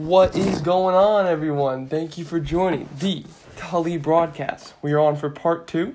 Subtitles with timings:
[0.00, 1.86] What is going on, everyone?
[1.86, 3.22] Thank you for joining the
[3.58, 4.72] Tully broadcast.
[4.80, 5.94] We are on for part two,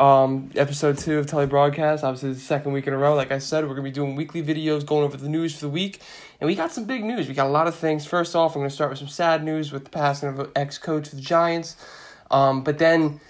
[0.00, 2.02] um, episode two of Tully broadcast.
[2.02, 3.14] Obviously, the second week in a row.
[3.14, 5.68] Like I said, we're gonna be doing weekly videos, going over the news for the
[5.68, 6.00] week,
[6.40, 7.28] and we got some big news.
[7.28, 8.04] We got a lot of things.
[8.04, 11.14] First off, I'm gonna start with some sad news with the passing of ex-coach of
[11.14, 11.76] the Giants,
[12.32, 13.20] um, but then.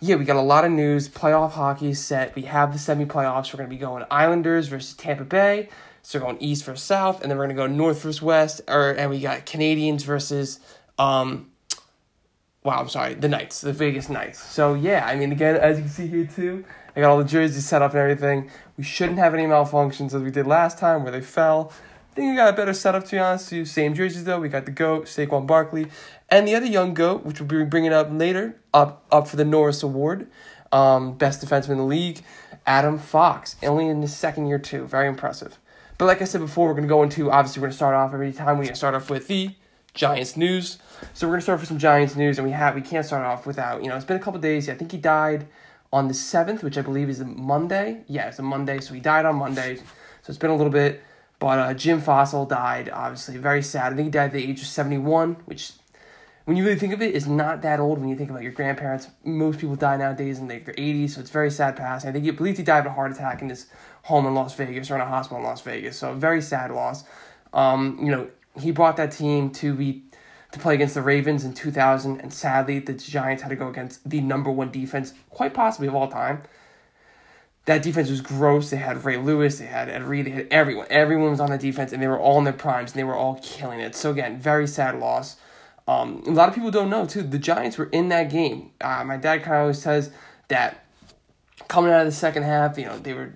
[0.00, 1.08] Yeah, we got a lot of news.
[1.08, 2.34] Playoff hockey is set.
[2.34, 3.54] We have the semi playoffs.
[3.54, 5.70] We're going to be going Islanders versus Tampa Bay.
[6.06, 8.90] So we're going east versus south, and then we're gonna go north versus west, or
[8.90, 10.60] and we got Canadiens versus
[10.98, 11.50] um
[12.62, 14.38] wow, I'm sorry, the Knights, the Vegas Knights.
[14.38, 16.62] So yeah, I mean again, as you can see here too,
[16.94, 18.50] I got all the jerseys set up and everything.
[18.76, 21.72] We shouldn't have any malfunctions as we did last time where they fell.
[22.12, 23.48] I think we got a better setup to be honest.
[23.48, 24.40] To same jerseys though.
[24.40, 25.86] We got the goat, Saquon Barkley,
[26.28, 29.44] and the other young goat, which we'll be bringing up later, up up for the
[29.46, 30.28] Norris Award,
[30.70, 32.20] um, best defenseman in the league,
[32.66, 34.84] Adam Fox, only in his second year too.
[34.84, 35.58] Very impressive.
[36.04, 37.94] But like I said before, we're going to go into obviously we're going to start
[37.94, 39.54] off every time we start off with the
[39.94, 40.76] Giants news.
[41.14, 43.24] So we're going to start with some Giants news, and we have we can't start
[43.24, 44.68] off without you know it's been a couple days.
[44.68, 45.46] I think he died
[45.94, 48.04] on the seventh, which I believe is a Monday.
[48.06, 49.76] Yeah, it's a Monday, so he died on Monday.
[49.76, 51.02] So it's been a little bit.
[51.38, 53.94] But uh, Jim Fassel died, obviously very sad.
[53.94, 55.72] I think he died at the age of seventy one, which
[56.44, 58.52] when you really think of it, is not that old when you think about your
[58.52, 59.08] grandparents.
[59.24, 62.10] Most people die nowadays in their 80s, so it's very sad passing.
[62.10, 63.66] I think he believes he died of a heart attack in his
[64.02, 65.96] home in Las Vegas or in a hospital in Las Vegas.
[65.96, 67.04] So very sad loss.
[67.54, 68.28] Um, you know,
[68.60, 70.02] he brought that team to be
[70.52, 74.08] to play against the Ravens in 2000, and sadly, the Giants had to go against
[74.08, 76.42] the number one defense, quite possibly of all time.
[77.64, 78.70] That defense was gross.
[78.70, 80.86] They had Ray Lewis, they had Ed Reed, they had everyone.
[80.90, 83.16] Everyone was on the defense, and they were all in their primes, and they were
[83.16, 83.96] all killing it.
[83.96, 85.36] So again, very sad loss.
[85.86, 87.22] Um, a lot of people don't know too.
[87.22, 88.70] The Giants were in that game.
[88.80, 90.10] Uh, my dad kind of always says
[90.48, 90.84] that
[91.68, 93.34] coming out of the second half, you know, they were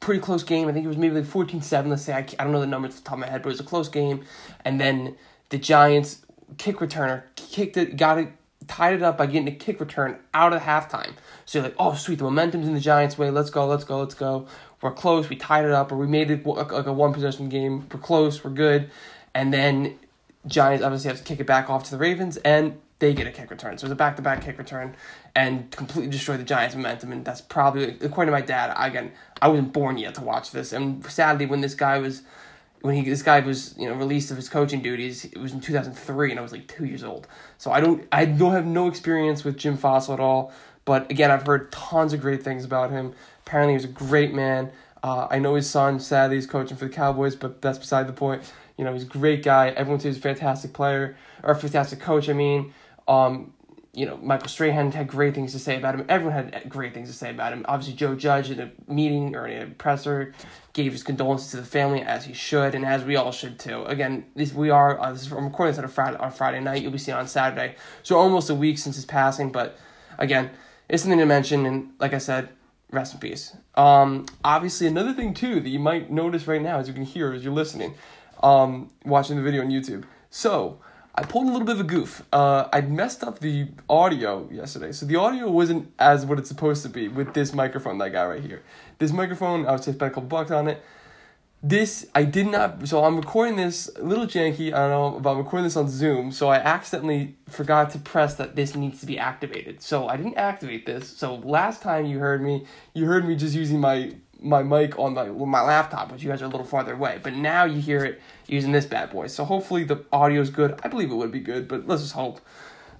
[0.00, 0.68] pretty close game.
[0.68, 2.12] I think it was maybe like 14-7, let's say.
[2.12, 3.60] I, I don't know the numbers off the top of my head, but it was
[3.60, 4.24] a close game.
[4.64, 5.16] And then
[5.48, 6.24] the Giants
[6.58, 8.28] kick returner kicked it, got it,
[8.68, 11.12] tied it up by getting a kick return out of halftime.
[11.44, 13.30] So you're like, oh sweet, the momentum's in the Giants' way.
[13.30, 14.46] Let's go, let's go, let's go.
[14.80, 15.28] We're close.
[15.28, 17.88] We tied it up, or we made it like a one possession game.
[17.92, 18.44] We're close.
[18.44, 18.90] We're good.
[19.34, 19.98] And then
[20.46, 23.30] Giants obviously have to kick it back off to the Ravens, and they get a
[23.30, 23.76] kick return.
[23.76, 24.96] So it was a back to back kick return
[25.34, 27.12] and completely destroy the Giants' momentum.
[27.12, 29.12] And that's probably, according to my dad, again,
[29.42, 30.72] I wasn't born yet to watch this.
[30.72, 32.22] And sadly, when this guy was,
[32.80, 35.60] when he this guy was you know released of his coaching duties, it was in
[35.60, 37.26] two thousand three, and I was like two years old.
[37.58, 40.52] So I don't, I don't have no experience with Jim Fassel at all.
[40.84, 43.12] But again, I've heard tons of great things about him.
[43.44, 44.70] Apparently, he was a great man.
[45.02, 48.12] Uh, I know his son, sadly, is coaching for the Cowboys, but that's beside the
[48.12, 48.42] point.
[48.76, 49.70] You know, he's a great guy.
[49.70, 52.74] Everyone says he's a fantastic player, or a fantastic coach, I mean.
[53.08, 53.52] Um,
[53.96, 56.04] you know, Michael Strahan had great things to say about him.
[56.10, 57.64] Everyone had great things to say about him.
[57.66, 60.34] Obviously, Joe Judge in a meeting or in a presser
[60.74, 63.84] gave his condolences to the family as he should, and as we all should too.
[63.84, 65.00] Again, this we are.
[65.00, 66.82] Uh, this is, I'm recording this on a Friday on Friday night.
[66.82, 69.50] You'll be seeing on Saturday, so almost a week since his passing.
[69.50, 69.78] But
[70.18, 70.50] again,
[70.90, 72.50] it's something to mention, and like I said,
[72.90, 73.56] rest in peace.
[73.76, 77.32] Um, obviously, another thing too that you might notice right now, as you can hear
[77.32, 77.94] as you're listening,
[78.42, 80.04] um, watching the video on YouTube.
[80.30, 80.80] So
[81.18, 82.22] I pulled a little bit of a goof.
[82.30, 86.82] Uh, I messed up the audio yesterday, so the audio wasn't as what it's supposed
[86.82, 88.62] to be with this microphone that I got right here.
[88.98, 90.82] This microphone, I was spent a couple bucks on it.
[91.62, 92.86] This I did not.
[92.86, 94.74] So I'm recording this a little janky.
[94.74, 96.30] I don't know, but I'm recording this on Zoom.
[96.30, 99.82] So I accidentally forgot to press that this needs to be activated.
[99.82, 101.08] So I didn't activate this.
[101.08, 105.14] So last time you heard me, you heard me just using my my mic on
[105.14, 107.18] my my laptop, which you guys are a little farther away.
[107.22, 109.28] But now you hear it using this bad boy.
[109.28, 110.78] So hopefully the audio is good.
[110.82, 112.40] I believe it would be good, but let's just hope.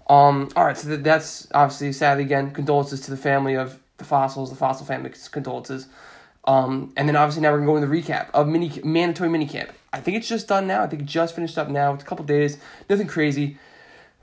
[0.09, 4.51] Um, all right, so that's obviously sadly again condolences to the family of the Fassels,
[4.51, 5.89] the Fassel family condolences.
[6.45, 9.47] Um, and then obviously now we're gonna go in the recap of mini mandatory mini
[9.47, 9.73] camp.
[9.93, 10.83] I think it's just done now.
[10.83, 11.95] I think it just finished up now.
[11.95, 12.59] It's a couple days,
[12.89, 13.59] nothing crazy.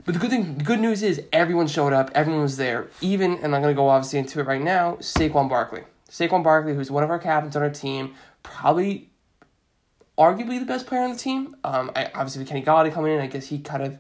[0.06, 2.12] But the good thing, the good news is everyone showed up.
[2.14, 2.88] Everyone was there.
[3.02, 4.98] Even, and I'm gonna go obviously into it right now.
[4.98, 5.84] Saquon Barkley.
[6.14, 8.14] Saquon Barkley, who's one of our captains on our team,
[8.44, 9.10] probably
[10.16, 11.56] arguably the best player on the team.
[11.64, 13.98] Um, I, obviously with Kenny Golladay coming in, I guess he kind of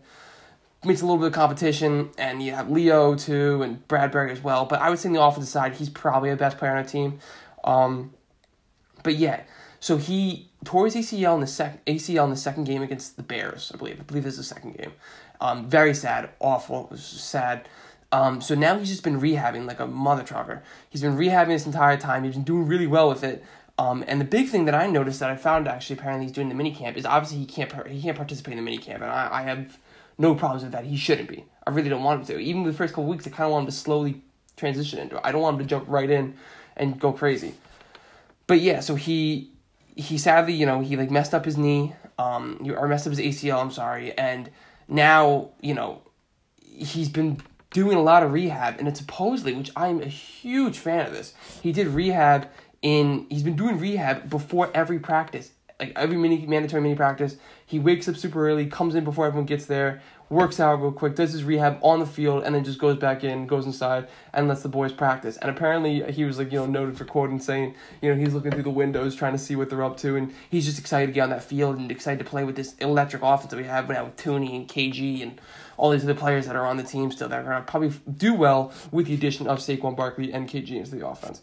[0.85, 4.65] makes a little bit of competition, and you have Leo too, and Bradberry as well.
[4.65, 6.83] But I would say on the offensive side, he's probably the best player on our
[6.83, 7.17] team.
[7.63, 8.13] Um,
[9.01, 9.41] but yeah,
[9.79, 13.23] so he tore his ACL in the sec- ACL in the second game against the
[13.23, 13.99] Bears, I believe.
[13.99, 14.93] I believe this is the second game.
[15.41, 16.95] Um, very sad, awful.
[16.95, 17.67] Sad.
[18.13, 20.61] Um, so now he's just been rehabbing like a mother trucker.
[20.87, 22.23] He's been rehabbing this entire time.
[22.23, 23.43] He's been doing really well with it.
[23.79, 26.47] Um, and the big thing that I noticed that I found actually apparently he's doing
[26.47, 29.09] the mini camp is obviously he can't he can't participate in the mini camp, and
[29.09, 29.79] I, I have
[30.19, 30.85] no problems with that.
[30.85, 31.43] He shouldn't be.
[31.65, 32.39] I really don't want him to.
[32.39, 34.21] Even the first couple weeks, I kind of want him to slowly
[34.57, 35.21] transition into it.
[35.23, 36.35] I don't want him to jump right in
[36.77, 37.55] and go crazy.
[38.45, 39.49] But yeah, so he
[39.95, 43.19] he sadly you know he like messed up his knee um, or messed up his
[43.19, 43.59] ACL.
[43.59, 44.51] I'm sorry, and
[44.87, 46.03] now you know
[46.61, 47.41] he's been
[47.73, 51.33] doing a lot of rehab, and it's supposedly, which I'm a huge fan of this.
[51.61, 52.47] He did rehab
[52.81, 53.27] in.
[53.29, 57.35] He's been doing rehab before every practice, like every mini mandatory mini practice.
[57.65, 61.15] He wakes up super early, comes in before everyone gets there, works out real quick,
[61.15, 64.47] does his rehab on the field, and then just goes back in, goes inside, and
[64.47, 65.37] lets the boys practice.
[65.37, 68.51] And apparently, he was like you know noted for quoting saying, you know, he's looking
[68.51, 71.13] through the windows trying to see what they're up to, and he's just excited to
[71.13, 73.87] get on that field and excited to play with this electric offense that we have
[73.89, 75.39] now with Toney and KG and
[75.77, 77.91] all these other players that are on the team still that are going to probably
[78.17, 81.41] do well with the addition of Saquon Barkley and KG into the offense.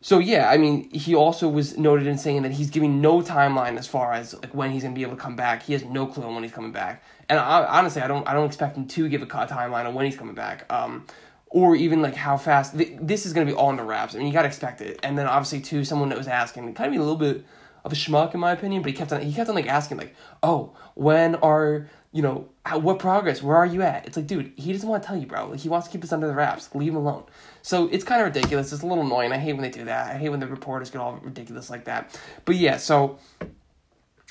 [0.00, 3.76] So yeah, I mean, he also was noted in saying that he's giving no timeline
[3.76, 5.64] as far as like when he's gonna be able to come back.
[5.64, 8.32] He has no clue on when he's coming back, and I, honestly, I don't, I
[8.32, 11.04] don't expect him to give a timeline on when he's coming back, um,
[11.48, 12.78] or even like how fast.
[12.78, 14.14] Th- this is gonna be all in the wraps.
[14.14, 15.00] I mean, you gotta expect it.
[15.02, 17.44] And then obviously too, someone that was asking, kind of be a little bit
[17.84, 19.98] of a schmuck in my opinion, but he kept on, he kept on like asking
[19.98, 20.14] like,
[20.44, 23.42] oh, when are you know, how, what progress?
[23.42, 24.06] Where are you at?
[24.06, 25.48] It's like, dude, he doesn't want to tell you, bro.
[25.48, 26.74] Like, he wants to keep this under the wraps.
[26.74, 27.24] Leave him alone.
[27.68, 28.72] So it's kind of ridiculous.
[28.72, 29.30] It's a little annoying.
[29.30, 30.14] I hate when they do that.
[30.14, 32.18] I hate when the reporters get all ridiculous like that.
[32.46, 33.18] But yeah, so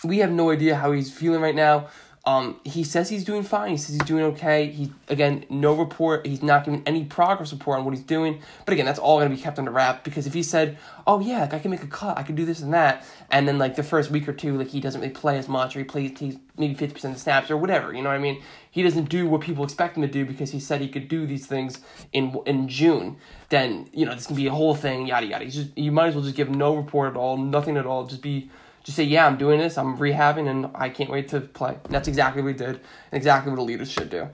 [0.04, 1.90] we have no idea how he's feeling right now.
[2.26, 3.70] Um, he says he's doing fine.
[3.70, 4.72] He says he's doing okay.
[4.72, 6.26] He again, no report.
[6.26, 8.42] He's not giving any progress report on what he's doing.
[8.66, 11.20] But again, that's all going to be kept under wrap because if he said, "Oh
[11.20, 13.60] yeah, like I can make a cut, I can do this and that," and then
[13.60, 15.86] like the first week or two, like he doesn't really play as much, or he
[15.86, 17.94] plays he's maybe fifty percent of snaps or whatever.
[17.94, 18.42] You know what I mean?
[18.78, 21.26] He doesn't do what people expect him to do because he said he could do
[21.26, 21.80] these things
[22.14, 23.18] in in June.
[23.50, 25.08] Then you know this can be a whole thing.
[25.08, 25.46] Yada yada.
[25.46, 28.06] He's just you might as well just give no report at all, nothing at all.
[28.06, 28.52] Just be
[28.84, 31.76] just say, yeah, I'm doing this, I'm rehabbing, and I can't wait to play.
[31.86, 34.30] And that's exactly what we did, and exactly what a leader should do.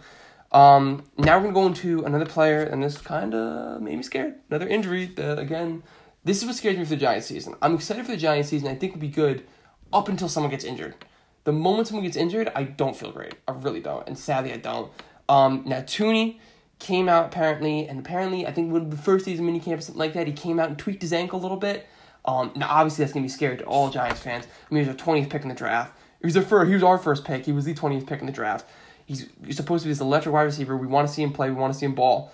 [0.52, 4.36] Um, now we're to go into another player, and this kind of made me scared.
[4.50, 5.84] Another injury that, again,
[6.26, 7.56] this is what scares me for the Giants season.
[7.62, 8.68] I'm excited for the Giants season.
[8.68, 9.48] I think will be good
[9.94, 10.96] up until someone gets injured.
[11.46, 13.36] The moment someone gets injured, I don't feel great.
[13.48, 14.92] I really don't, and sadly, I don't.
[15.28, 16.40] Um, now, Toney
[16.80, 20.00] came out apparently, and apparently, I think when the first season mini camp or something
[20.00, 21.88] like that, he came out and tweaked his ankle a little bit.
[22.26, 24.46] Um, now obviously that's gonna be scary to all Giants fans.
[24.46, 25.98] I mean, he was our twentieth pick in the draft.
[26.22, 26.68] He was first.
[26.70, 27.46] He was our first pick.
[27.46, 28.66] He was the twentieth pick in the draft.
[29.06, 30.78] He's, he's supposed to be this electric wide receiver.
[30.78, 31.50] We want to see him play.
[31.50, 32.32] We want to see him ball.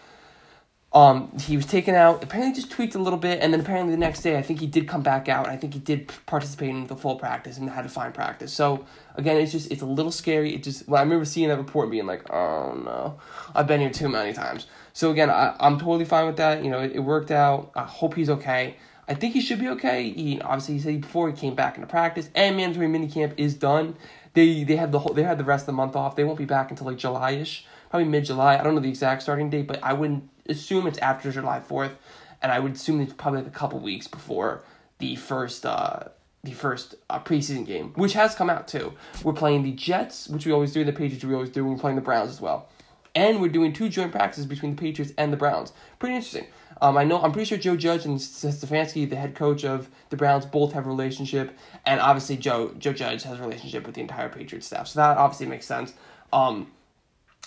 [0.91, 2.23] Um, he was taken out.
[2.23, 4.65] Apparently, just tweaked a little bit, and then apparently the next day, I think he
[4.65, 5.47] did come back out.
[5.47, 8.51] I think he did participate in the full practice and had a fine practice.
[8.51, 10.55] So again, it's just it's a little scary.
[10.55, 13.19] It just well, I remember seeing that report being like, oh no,
[13.53, 14.65] I've been here too many times.
[14.93, 16.63] So again, I, I'm totally fine with that.
[16.63, 17.71] You know, it, it worked out.
[17.75, 18.75] I hope he's okay.
[19.07, 20.09] I think he should be okay.
[20.11, 23.95] He obviously he said before he came back into practice and mandatory minicamp is done.
[24.33, 26.15] They they had the whole they had the rest of the month off.
[26.15, 28.57] They won't be back until like July ish, probably mid July.
[28.57, 31.95] I don't know the exact starting date, but I wouldn't assume it's after July fourth,
[32.41, 34.63] and I would assume it's probably a couple weeks before
[34.97, 36.03] the first uh
[36.43, 38.93] the first uh, preseason game, which has come out too.
[39.23, 41.65] We're playing the Jets, which we always do, the Patriots we always do.
[41.65, 42.69] We're playing the Browns as well,
[43.13, 45.73] and we're doing two joint practices between the Patriots and the Browns.
[45.99, 46.47] Pretty interesting.
[46.81, 50.15] Um, I know I'm pretty sure Joe Judge and Stefanski, the head coach of the
[50.15, 54.01] Browns, both have a relationship, and obviously Joe Joe Judge has a relationship with the
[54.01, 54.87] entire Patriots staff.
[54.87, 55.93] So that obviously makes sense.
[56.31, 56.71] Um,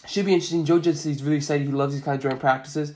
[0.06, 0.64] should be interesting.
[0.64, 1.66] Joe Judge he's really excited.
[1.66, 2.94] He loves these kind of joint practices.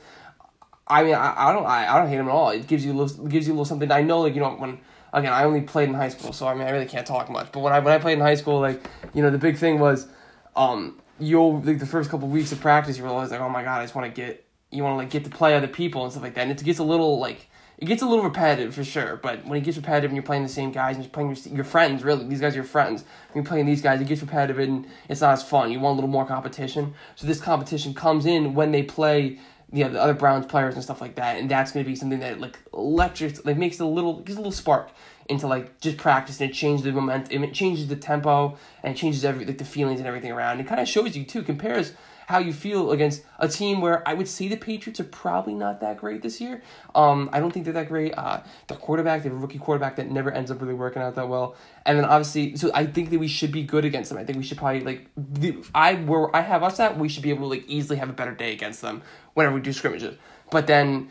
[0.88, 2.50] I mean, I, I don't I, I don't hate him at all.
[2.50, 3.90] It gives you a little, gives you a little something.
[3.90, 4.78] I know, like you know, when
[5.12, 7.50] again, I only played in high school, so I mean, I really can't talk much.
[7.52, 8.82] But when I when I played in high school, like
[9.14, 10.06] you know, the big thing was,
[10.54, 13.80] um, you'll like the first couple weeks of practice, you realize like, oh my god,
[13.80, 16.12] I just want to get you want to like get to play other people and
[16.12, 16.42] stuff like that.
[16.42, 19.16] And it gets a little like it gets a little repetitive for sure.
[19.16, 21.54] But when it gets repetitive and you're playing the same guys and you're playing your,
[21.56, 23.04] your friends, really, these guys are your friends.
[23.32, 25.70] When you're playing these guys, it gets repetitive and it's not as fun.
[25.70, 26.94] You want a little more competition.
[27.16, 29.38] So this competition comes in when they play
[29.72, 31.96] you know, the other Browns players and stuff like that, and that's going to be
[31.96, 34.90] something that like electric, like makes a little, gives a little spark
[35.28, 38.96] into like just practice, and it changes the momentum, it changes the tempo, and it
[38.96, 40.60] changes every like the feelings and everything around.
[40.60, 41.94] It kind of shows you too, compares
[42.26, 45.80] how you feel against a team where I would say the Patriots are probably not
[45.80, 46.60] that great this year.
[46.94, 48.12] Um, I don't think they're that great.
[48.18, 51.14] Uh, their quarterback, they have a rookie quarterback that never ends up really working out
[51.14, 51.56] that well.
[51.84, 54.18] And then obviously, so I think that we should be good against them.
[54.18, 57.22] I think we should probably like the, I where I have us at, we should
[57.22, 59.02] be able to like easily have a better day against them
[59.34, 60.16] whenever we do scrimmages.
[60.50, 61.08] But then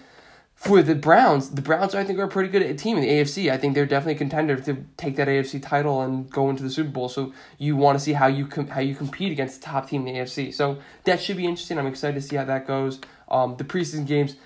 [0.56, 3.52] for the Browns, the Browns I think are a pretty good team in the AFC.
[3.52, 6.70] I think they're definitely a contender to take that AFC title and go into the
[6.70, 7.10] Super Bowl.
[7.10, 10.08] So you want to see how you com- how you compete against the top team
[10.08, 10.54] in the AFC.
[10.54, 11.78] So that should be interesting.
[11.78, 13.00] I'm excited to see how that goes.
[13.28, 14.38] Um, the preseason games,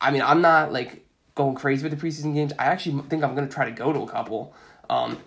[0.00, 2.52] I mean, I'm not like going crazy with the preseason games.
[2.58, 4.54] I actually think I'm gonna try to go to a couple.
[4.88, 5.18] Um,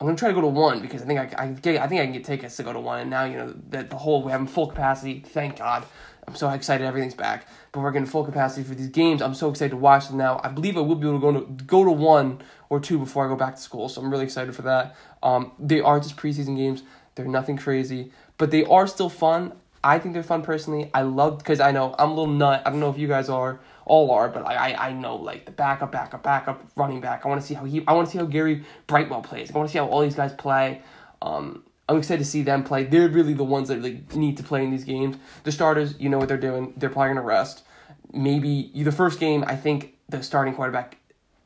[0.00, 2.00] I'm gonna try to go to one because I think I, I, get, I think
[2.00, 3.00] I can get tickets to go to one.
[3.00, 5.20] And now you know that the whole we have full capacity.
[5.20, 5.84] Thank God.
[6.30, 7.48] I'm so excited everything's back.
[7.72, 9.20] But we're getting full capacity for these games.
[9.20, 10.40] I'm so excited to watch them now.
[10.44, 13.24] I believe I will be able to go to go to one or two before
[13.24, 13.88] I go back to school.
[13.88, 14.94] So I'm really excited for that.
[15.24, 16.84] Um, they are just preseason games.
[17.16, 19.54] They're nothing crazy, but they are still fun.
[19.82, 20.88] I think they're fun personally.
[20.94, 22.62] I love because I know I'm a little nut.
[22.64, 25.46] I don't know if you guys are all are, but I, I, I know like
[25.46, 27.26] the backup, backup, backup, running back.
[27.26, 27.82] I want to see how he.
[27.88, 29.50] I want to see how Gary Brightwell plays.
[29.50, 30.82] I want to see how all these guys play.
[31.22, 32.84] Um, I'm excited to see them play.
[32.84, 35.16] They're really the ones that like need to play in these games.
[35.42, 36.72] The starters, you know what they're doing.
[36.76, 37.64] They're probably gonna rest.
[38.12, 40.98] Maybe the first game, I think the starting quarterback,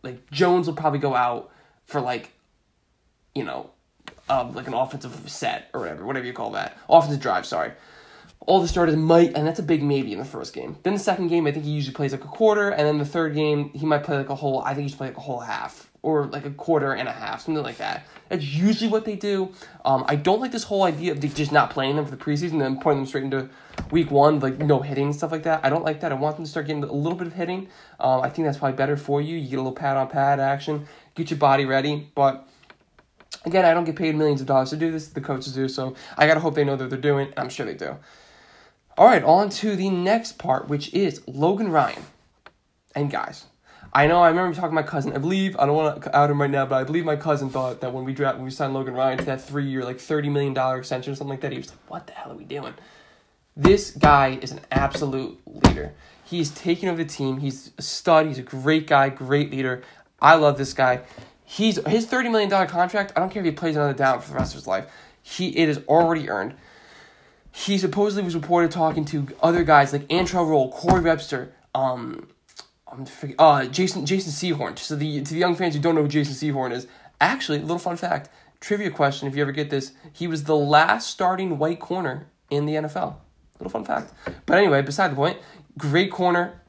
[0.02, 1.50] like Jones, will probably go out
[1.86, 2.32] for like,
[3.34, 3.70] you know,
[4.28, 7.46] um, like an offensive set or whatever, whatever you call that, offensive drive.
[7.46, 7.72] Sorry
[8.46, 10.76] all the starters might, and that's a big maybe in the first game.
[10.82, 13.06] Then the second game, I think he usually plays like a quarter, and then the
[13.06, 14.60] third game, he might play like a whole.
[14.60, 17.12] I think he should play like a whole half or like a quarter and a
[17.12, 18.06] half, something like that.
[18.28, 19.52] That's usually what they do.
[19.86, 22.52] Um, I don't like this whole idea of just not playing them for the preseason
[22.52, 23.48] and then putting them straight into
[23.90, 25.64] week one, like no hitting and stuff like that.
[25.64, 26.12] I don't like that.
[26.12, 27.68] I want them to start getting a little bit of hitting.
[27.98, 29.38] Um, I think that's probably better for you.
[29.38, 32.46] You get a little pad on pad action, get your body ready, but.
[33.46, 35.08] Again, I don't get paid millions of dollars to do this.
[35.08, 37.30] The coaches do, so I gotta hope they know that they're doing.
[37.36, 37.98] I'm sure they do.
[38.96, 42.04] All right, on to the next part, which is Logan Ryan.
[42.94, 43.44] And guys,
[43.94, 45.12] I know I remember talking to my cousin.
[45.12, 47.48] I believe I don't want to out him right now, but I believe my cousin
[47.48, 50.00] thought that when we draft when we signed Logan Ryan to that three year like
[50.00, 52.36] thirty million dollar extension or something like that, he was like, "What the hell are
[52.36, 52.74] we doing?"
[53.56, 55.94] This guy is an absolute leader.
[56.24, 57.38] He's taking over the team.
[57.38, 58.26] He's a stud.
[58.26, 59.82] He's a great guy, great leader.
[60.20, 61.02] I love this guy.
[61.44, 63.12] He's his thirty million dollar contract.
[63.14, 64.86] I don't care if he plays another down for the rest of his life.
[65.22, 66.54] He it is already earned
[67.56, 72.26] he supposedly was reported talking to other guys like Antrel Rolle, Corey Webster, um,
[72.94, 73.06] I'm
[73.38, 74.78] uh, Jason Jason Sehorn.
[74.78, 76.86] So the to the young fans who don't know who Jason Sehorn is,
[77.20, 78.28] actually, a little fun fact,
[78.60, 82.66] trivia question if you ever get this, he was the last starting white corner in
[82.66, 83.16] the NFL.
[83.58, 84.12] Little fun fact.
[84.46, 85.38] But anyway, beside the point,
[85.76, 86.60] great corner,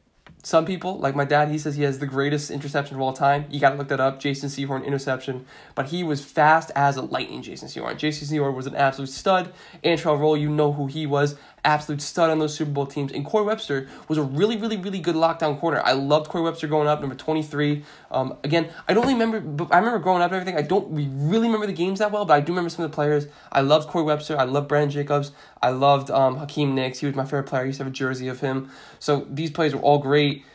[0.46, 3.46] some people, like my dad, he says he has the greatest interception of all time.
[3.50, 4.20] You got to look that up.
[4.20, 5.44] Jason Sehorn interception.
[5.74, 7.98] But he was fast as a lightning, Jason Sehorn.
[7.98, 9.52] Jason Sehorn was an absolute stud.
[9.84, 11.36] Antrel Rolle, you know who he was.
[11.66, 13.12] Absolute stud on those Super Bowl teams.
[13.12, 15.82] And Corey Webster was a really, really, really good lockdown corner.
[15.84, 17.84] I loved Corey Webster growing up, number 23.
[18.12, 20.58] Um, again, I don't remember, but I remember growing up and everything.
[20.58, 22.96] I don't really remember the games that well, but I do remember some of the
[22.96, 23.28] players.
[23.52, 24.38] I loved Corey Webster.
[24.38, 25.32] I loved Brandon Jacobs.
[25.62, 27.00] I loved um, Hakeem Nicks.
[27.00, 27.64] He was my favorite player.
[27.64, 28.70] I used to have a jersey of him.
[29.00, 30.46] So these players were all great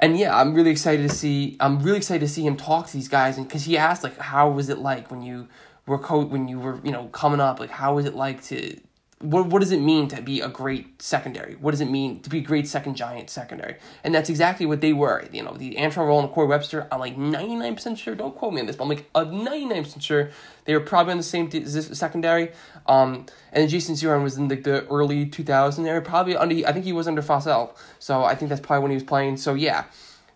[0.00, 1.56] and yeah, I'm really excited to see.
[1.60, 4.16] I'm really excited to see him talk to these guys, and because he asked like,
[4.18, 5.48] how was it like when you
[5.86, 7.58] were co- when you were you know coming up?
[7.58, 8.78] Like, how was it like to
[9.20, 11.54] what what does it mean to be a great secondary?
[11.56, 13.76] What does it mean to be a great second giant secondary?
[14.04, 15.24] And that's exactly what they were.
[15.32, 16.86] You know, the Antrel Rolle and Corey Webster.
[16.92, 18.14] I'm like 99 percent sure.
[18.14, 20.30] Don't quote me on this, but I'm like a 99 percent sure
[20.66, 22.52] they were probably on the same secondary.
[22.86, 26.54] Um, and Jason Sehorn was in the, the early 2000s era, probably under.
[26.66, 29.36] I think he was under Fassel, so I think that's probably when he was playing.
[29.38, 29.84] So yeah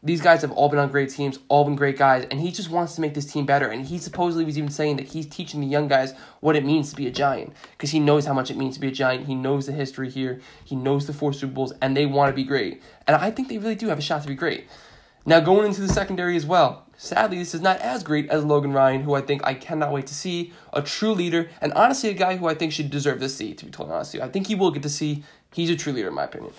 [0.05, 2.71] these guys have all been on great teams, all been great guys, and he just
[2.71, 3.69] wants to make this team better.
[3.69, 6.91] And he supposedly was even saying that he's teaching the young guys what it means
[6.91, 9.27] to be a giant because he knows how much it means to be a giant.
[9.27, 12.35] He knows the history here, he knows the four Super Bowls, and they want to
[12.35, 12.83] be great.
[13.07, 14.67] And I think they really do have a shot to be great.
[15.25, 18.73] Now, going into the secondary as well, sadly, this is not as great as Logan
[18.73, 20.53] Ryan, who I think I cannot wait to see.
[20.73, 23.67] A true leader, and honestly, a guy who I think should deserve this seat, to
[23.67, 24.29] be totally honest with you.
[24.29, 25.23] I think he will get to see.
[25.53, 26.53] He's a true leader, in my opinion.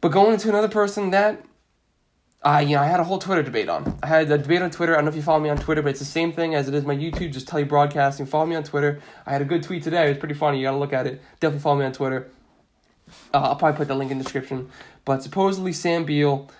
[0.00, 1.40] But going into another person that
[2.44, 3.96] I, you know, I had a whole Twitter debate on.
[4.02, 4.94] I had a debate on Twitter.
[4.94, 6.66] I don't know if you follow me on Twitter, but it's the same thing as
[6.66, 7.32] it is my YouTube.
[7.32, 8.26] Just Tully Broadcasting.
[8.26, 9.00] Follow me on Twitter.
[9.24, 10.06] I had a good tweet today.
[10.06, 10.58] It was pretty funny.
[10.58, 11.22] You gotta look at it.
[11.38, 12.28] Definitely follow me on Twitter.
[13.32, 14.70] Uh, I'll probably put the link in the description.
[15.04, 16.50] But supposedly Sam Beal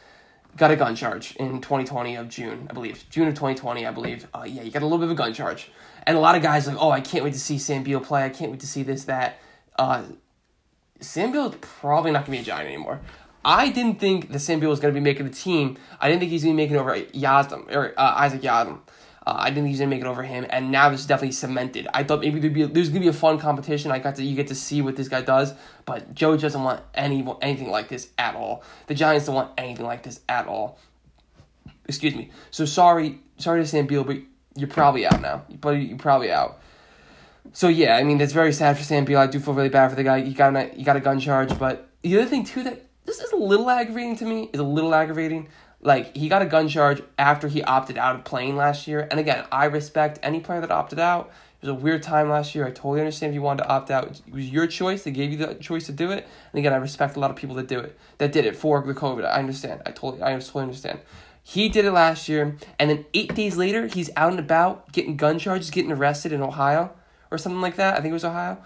[0.57, 3.05] got a gun charge in 2020 of June, I believe.
[3.11, 4.29] June of 2020, I believe.
[4.33, 5.71] Uh, yeah, you got a little bit of a gun charge.
[6.07, 8.25] And a lot of guys like, oh, I can't wait to see Sam Beal play.
[8.25, 9.39] I can't wait to see this, that.
[9.77, 10.05] Uh,
[11.01, 13.01] Sam Beal probably not going to be a Giant anymore.
[13.45, 15.77] I didn't think the Beal was going to be making the team.
[16.01, 18.81] I didn't think he's going to be making it over Yiadom, or uh, Isaac Yiadom.
[19.25, 21.33] Uh, I didn't think he's gonna make it over him, and now this is definitely
[21.33, 21.87] cemented.
[21.95, 23.93] I thought maybe there'd be there's gonna be a fun competition.
[23.93, 26.83] I got to you get to see what this guy does, but Joe doesn't want
[26.93, 28.65] any anything like this at all.
[28.89, 30.79] The Giants don't want anything like this at all.
[31.87, 32.31] Excuse me.
[32.51, 34.17] So sorry, sorry to Sam Beal, but
[34.57, 35.45] you're probably out now.
[35.61, 36.61] But you're probably out.
[37.53, 39.21] So yeah, I mean it's very sad for Sam Beal.
[39.21, 40.23] I do feel really bad for the guy.
[40.23, 43.21] He got a, he got a gun charge, but the other thing too that this
[43.21, 44.51] is a little aggravating to me.
[44.53, 45.49] Is a little aggravating.
[45.81, 49.07] Like he got a gun charge after he opted out of playing last year.
[49.11, 51.33] And again, I respect any player that opted out.
[51.61, 52.67] It was a weird time last year.
[52.67, 54.21] I totally understand if you wanted to opt out.
[54.27, 55.05] It was your choice.
[55.05, 56.27] They gave you the choice to do it.
[56.53, 58.81] And again, I respect a lot of people that do it, that did it for
[58.81, 59.25] the COVID.
[59.25, 59.81] I understand.
[59.87, 61.01] I totally, I totally understand.
[61.45, 65.17] He did it last year, and then eight days later, he's out and about getting
[65.17, 66.93] gun charges, getting arrested in Ohio
[67.33, 67.95] or something like that.
[67.95, 68.59] I think it was Ohio.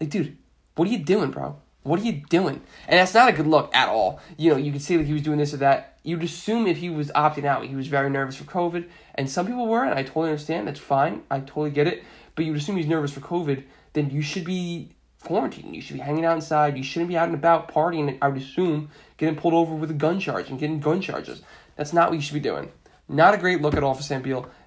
[0.00, 0.36] Like, dude,
[0.74, 1.56] what are you doing, bro?
[1.86, 2.60] What are you doing?
[2.88, 4.20] And that's not a good look at all.
[4.36, 5.98] You know, you could see that he was doing this or that.
[6.02, 8.88] You'd assume if he was opting out, he was very nervous for COVID.
[9.14, 10.66] And some people were, and I totally understand.
[10.66, 11.22] That's fine.
[11.30, 12.02] I totally get it.
[12.34, 13.64] But you'd assume he's nervous for COVID,
[13.94, 14.90] then you should be
[15.22, 15.74] quarantined.
[15.74, 16.76] You should be hanging out inside.
[16.76, 19.94] You shouldn't be out and about partying, I would assume, getting pulled over with a
[19.94, 21.42] gun charge and getting gun charges.
[21.76, 22.70] That's not what you should be doing.
[23.08, 24.22] Not a great look at all for Sam.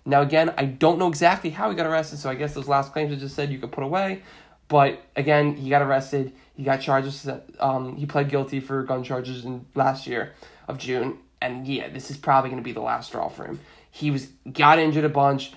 [0.06, 2.94] Now, again, I don't know exactly how he got arrested, so I guess those last
[2.94, 4.24] claims I just said you could put away.
[4.70, 6.32] But again, he got arrested.
[6.56, 7.28] He got charges.
[7.60, 10.34] Um, he pled guilty for gun charges in last year
[10.68, 11.18] of June.
[11.42, 13.60] And yeah, this is probably going to be the last straw for him.
[13.92, 15.54] He was got injured a bunch.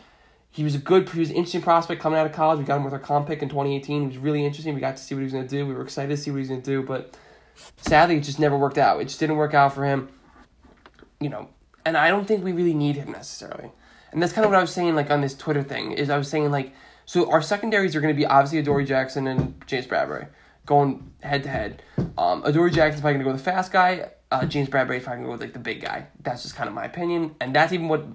[0.51, 2.59] He was a good, he was an interesting prospect coming out of college.
[2.59, 4.01] We got him with our comp pick in 2018.
[4.01, 4.75] He was really interesting.
[4.75, 5.67] We got to see what he was going to do.
[5.67, 7.17] We were excited to see what he was going to do, but
[7.79, 9.01] sadly, it just never worked out.
[9.01, 10.09] It just didn't work out for him.
[11.21, 11.49] You know,
[11.85, 13.71] and I don't think we really need him necessarily.
[14.11, 16.19] And that's kind of what I was saying, like on this Twitter thing, is I
[16.19, 16.73] was saying like
[17.07, 20.29] so our secondaries are going to be obviously Adoree Jackson and James Bradberry
[20.67, 21.83] going head to head.
[22.17, 24.11] Um, Adoree Jackson's probably going to go with the fast guy.
[24.31, 26.07] Uh, James Bradberry probably going to go with like the big guy.
[26.23, 28.07] That's just kind of my opinion, and that's even what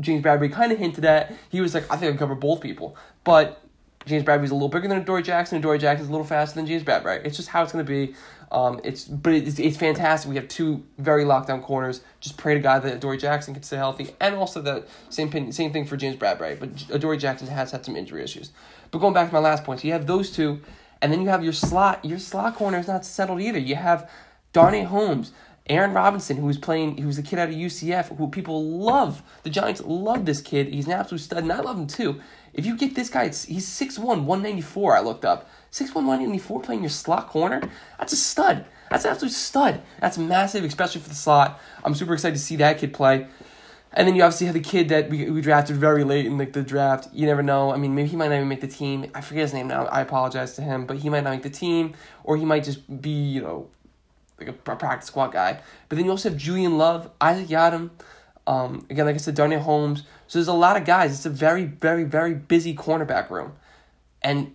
[0.00, 1.32] James Bradberry kind of hinted at.
[1.50, 3.62] He was like, I think I can cover both people, but
[4.06, 5.56] James Bradberry's a little bigger than Adoree Jackson.
[5.56, 7.24] And Adoree Jackson's a little faster than James Bradberry.
[7.24, 8.14] It's just how it's going to be.
[8.50, 10.28] Um, it's but it's, it's fantastic.
[10.28, 12.02] We have two very lockdown corners.
[12.20, 15.72] Just pray to God that Adoree Jackson can stay healthy, and also the same same
[15.72, 16.58] thing for James Bradberry.
[16.58, 18.52] But Adoree Jackson has had some injury issues.
[18.90, 20.60] But going back to my last point, so you have those two,
[21.02, 22.04] and then you have your slot.
[22.04, 23.58] Your slot corner is not settled either.
[23.58, 24.08] You have
[24.52, 25.32] Darnay Holmes,
[25.68, 29.22] Aaron Robinson, who was playing, who was a kid out of UCF, who people love.
[29.42, 30.68] The Giants love this kid.
[30.68, 32.20] He's an absolute stud, and I love him too.
[32.54, 35.48] If you get this guy, he's 6'1", 194, I looked up.
[35.72, 37.62] 6'1", 194 playing your slot corner?
[37.98, 38.64] That's a stud.
[38.90, 39.82] That's an absolute stud.
[40.00, 41.60] That's massive, especially for the slot.
[41.84, 43.26] I'm super excited to see that kid play.
[43.92, 46.52] And then you obviously have the kid that we, we drafted very late in like
[46.52, 47.08] the draft.
[47.14, 47.72] You never know.
[47.72, 49.10] I mean, maybe he might not even make the team.
[49.14, 49.86] I forget his name now.
[49.86, 53.00] I apologize to him, but he might not make the team, or he might just
[53.00, 53.68] be you know
[54.38, 55.60] like a practice squad guy.
[55.88, 57.90] But then you also have Julian Love, Isaac Yiadom.
[58.46, 60.02] um, again like I said, Darnay Holmes.
[60.26, 61.12] So there's a lot of guys.
[61.12, 63.52] It's a very very very busy cornerback room,
[64.20, 64.54] and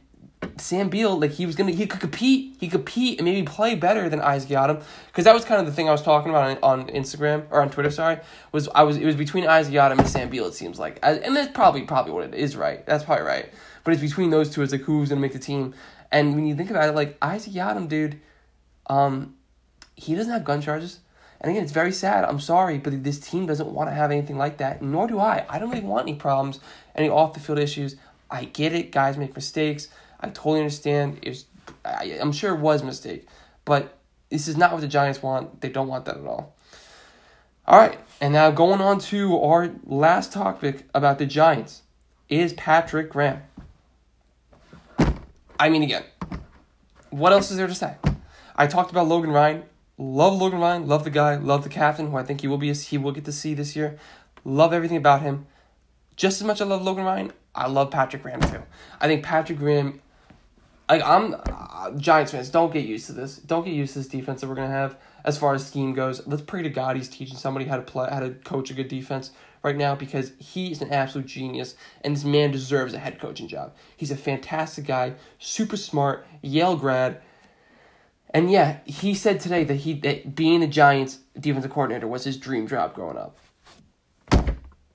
[0.57, 3.75] Sam Beal, like he was gonna, he could compete, he could compete and maybe play
[3.75, 6.63] better than Isaac Yiadom, because that was kind of the thing I was talking about
[6.63, 7.91] on, on Instagram or on Twitter.
[7.91, 8.19] Sorry,
[8.51, 10.45] was I was it was between Isaac Yiadom and Sam Beal.
[10.45, 12.56] It seems like, and that's probably probably what it is.
[12.56, 13.49] Right, that's probably right.
[13.84, 14.62] But it's between those two.
[14.63, 15.73] It's like who's gonna make the team.
[16.12, 18.19] And when you think about it, like Isaac Yiadom, dude,
[18.88, 19.36] um,
[19.95, 20.99] he doesn't have gun charges.
[21.39, 22.23] And again, it's very sad.
[22.23, 24.82] I'm sorry, but this team doesn't want to have anything like that.
[24.82, 25.45] Nor do I.
[25.49, 26.60] I don't really want any problems,
[26.95, 27.95] any off the field issues.
[28.30, 28.91] I get it.
[28.91, 29.88] Guys make mistakes.
[30.21, 31.19] I totally understand.
[31.21, 31.45] It was,
[31.84, 33.27] I, I'm sure it was a mistake,
[33.65, 33.97] but
[34.29, 35.62] this is not what the Giants want.
[35.62, 36.55] They don't want that at all.
[37.67, 41.84] All right, and now going on to our last topic about the Giants
[42.27, 43.43] is Patrick Graham.
[45.60, 46.03] I mean, again,
[47.12, 47.95] what else is there to say?
[48.55, 49.63] I talked about Logan Ryan.
[49.97, 50.88] Love Logan Ryan.
[50.88, 51.36] Love the guy.
[51.36, 52.73] Love the captain, who I think he will be.
[52.73, 53.97] He will get to see this year.
[54.43, 55.45] Love everything about him.
[56.15, 58.63] Just as much I love Logan Ryan, I love Patrick Graham too.
[58.99, 60.01] I think Patrick Graham
[60.91, 63.38] like I'm uh, Giants fans, don't get used to this.
[63.38, 66.27] Don't get used to this defense that we're gonna have as far as scheme goes.
[66.27, 68.89] Let's pray to God he's teaching somebody how to play, how to coach a good
[68.89, 69.32] defense
[69.63, 73.47] right now because he is an absolute genius and this man deserves a head coaching
[73.47, 73.73] job.
[73.95, 77.21] He's a fantastic guy, super smart, Yale grad.
[78.32, 82.36] And yeah, he said today that he that being the Giants defensive coordinator was his
[82.36, 83.38] dream job growing up.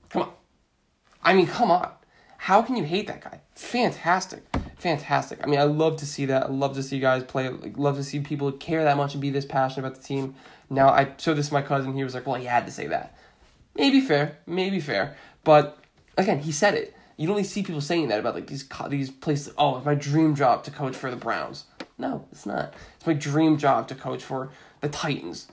[0.09, 0.31] Come on.
[1.23, 1.89] I mean, come on.
[2.37, 3.41] How can you hate that guy?
[3.55, 4.46] Fantastic
[4.77, 5.39] fantastic.
[5.43, 6.43] I mean, I love to see that.
[6.43, 7.49] I love to see guys play.
[7.49, 10.35] Like, love to see people care that much and be this passionate about the team.
[10.69, 11.93] Now, I showed this to my cousin.
[11.93, 13.15] He was like, "Well, he had to say that."
[13.75, 15.77] Maybe fair, maybe fair, but
[16.17, 16.95] again, he said it.
[17.15, 19.53] You don't really see people saying that about like these these places.
[19.57, 21.65] Oh, it's my dream job to coach for the Browns.
[21.97, 22.73] No, it's not.
[22.95, 24.49] It's my dream job to coach for
[24.81, 25.47] the Titans.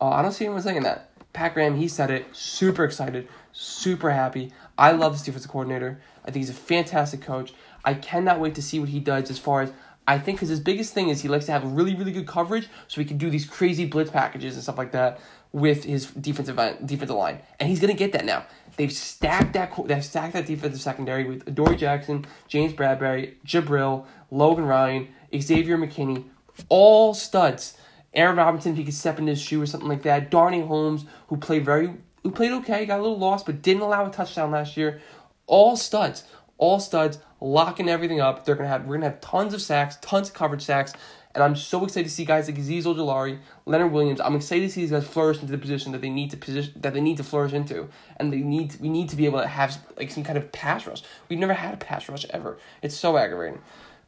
[0.00, 1.10] Oh, I don't see anyone saying that.
[1.32, 2.26] Pat Graham, he said it.
[2.32, 4.52] Super excited, super happy.
[4.76, 6.00] I love this defensive coordinator.
[6.22, 7.54] I think he's a fantastic coach.
[7.84, 9.72] I cannot wait to see what he does as far as
[10.06, 12.68] I think because his biggest thing is he likes to have really really good coverage,
[12.88, 15.20] so he can do these crazy blitz packages and stuff like that
[15.52, 18.44] with his defensive uh, defensive line, and he's gonna get that now.
[18.76, 24.66] They've stacked that they've stacked that defensive secondary with Dory Jackson, James Bradberry, Jabrill, Logan
[24.66, 26.24] Ryan, Xavier McKinney,
[26.68, 27.78] all studs.
[28.12, 30.30] Aaron Robinson, if he could step in his shoe or something like that.
[30.30, 34.06] Darnay Holmes, who played very who played okay, got a little lost, but didn't allow
[34.06, 35.00] a touchdown last year.
[35.46, 36.24] All studs,
[36.56, 38.44] all studs, locking everything up.
[38.44, 40.94] They're gonna have we're gonna have tons of sacks, tons of coverage sacks,
[41.34, 44.20] And I'm so excited to see guys like Azeez Ojulari, Leonard Williams.
[44.20, 46.72] I'm excited to see these guys flourish into the position that they need to position
[46.76, 49.40] that they need to flourish into, and they need to, we need to be able
[49.40, 51.02] to have like some kind of pass rush.
[51.28, 52.56] We've never had a pass rush ever.
[52.82, 53.60] It's so aggravating.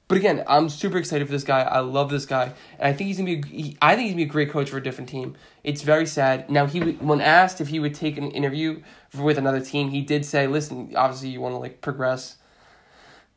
[0.09, 1.63] But again, I'm super excited for this guy.
[1.63, 3.49] I love this guy, and I think he's gonna be.
[3.49, 5.35] He, I think he's gonna be a great coach for a different team.
[5.65, 6.49] It's very sad.
[6.49, 8.83] Now he when asked if he would take an interview
[9.19, 12.37] with another team, he did say, "Listen, obviously you want to like progress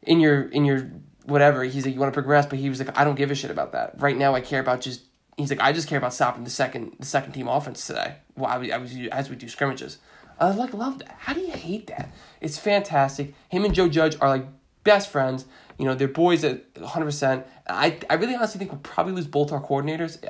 [0.03, 0.91] in your in your
[1.25, 3.35] whatever." He's like, "You want to progress," but he was like, "I don't give a
[3.35, 3.99] shit about that.
[3.99, 5.01] Right now, I care about just."
[5.37, 8.17] He's like, "I just care about stopping the second the second team offense today.
[8.35, 9.97] Well, I I was as we do scrimmages."
[10.39, 11.15] I like, love that.
[11.19, 12.09] How do you hate that?
[12.39, 13.33] It's fantastic.
[13.49, 14.45] Him and Joe Judge are like
[14.83, 15.45] best friends.
[15.79, 17.45] You know, they're boys at 100%.
[17.67, 20.21] I, I really honestly think we'll probably lose both our coordinators.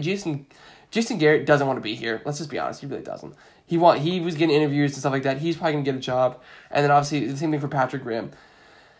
[0.00, 0.46] Jason
[0.90, 2.20] Jason Garrett doesn't want to be here.
[2.24, 2.80] Let's just be honest.
[2.80, 3.34] He really doesn't.
[3.66, 5.38] He want he was getting interviews and stuff like that.
[5.38, 6.40] He's probably gonna get a job.
[6.70, 8.32] And then obviously the same thing for Patrick Graham.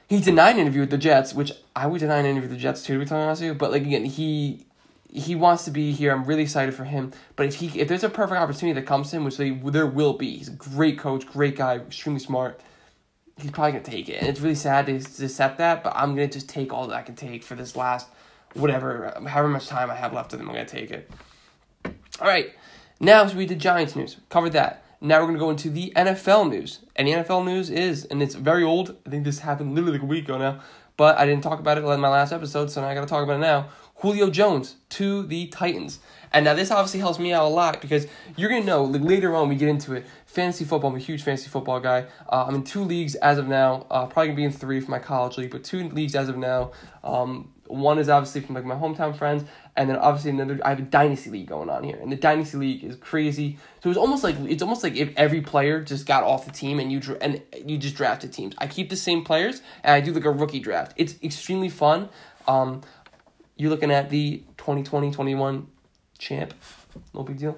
[0.09, 2.63] He denied an interview with the Jets, which I would deny an interview with the
[2.63, 2.95] Jets too.
[2.95, 4.65] To be totally honest with you, but like again, he
[5.13, 6.13] he wants to be here.
[6.13, 7.13] I'm really excited for him.
[7.35, 9.87] But if he if there's a perfect opportunity that comes to him, which they, there
[9.87, 12.61] will be, he's a great coach, great guy, extremely smart
[13.39, 14.21] he's probably gonna take it.
[14.21, 16.97] And it's really sad to, to accept that, but I'm gonna just take all that
[16.97, 18.09] I can take for this last
[18.55, 20.49] whatever, however much time I have left of them.
[20.49, 21.11] I'm gonna take it.
[22.21, 22.53] All right,
[23.01, 24.85] now so we did Giants news, covered that.
[25.01, 28.35] Now we're gonna go into the NFL news, and the NFL news is, and it's
[28.35, 28.97] very old.
[29.07, 30.61] I think this happened literally like a week ago now,
[30.97, 33.23] but I didn't talk about it in my last episode, so now I gotta talk
[33.23, 33.69] about it now.
[33.97, 36.01] Julio Jones to the Titans.
[36.33, 39.35] And now this obviously helps me out a lot because you're gonna know like, later
[39.35, 40.05] on we get into it.
[40.37, 42.05] Fantasy football, I'm a huge fantasy football guy.
[42.29, 43.87] Uh, I'm in two leagues as of now.
[43.91, 46.37] Uh, probably gonna be in three for my college league, but two leagues as of
[46.37, 46.73] now.
[47.03, 49.45] Um, one is obviously from like my hometown friends,
[49.77, 50.61] and then obviously another.
[50.63, 53.57] I have a dynasty league going on here, and the dynasty league is crazy.
[53.83, 56.81] So it's almost like it's almost like if every player just got off the team
[56.81, 58.55] and you and you just drafted teams.
[58.59, 60.93] I keep the same players and I do like a rookie draft.
[60.97, 62.11] It's extremely fun.
[62.47, 62.83] Um,
[63.57, 65.65] you're looking at the 2020-21
[66.19, 66.53] champ.
[67.15, 67.57] No big deal.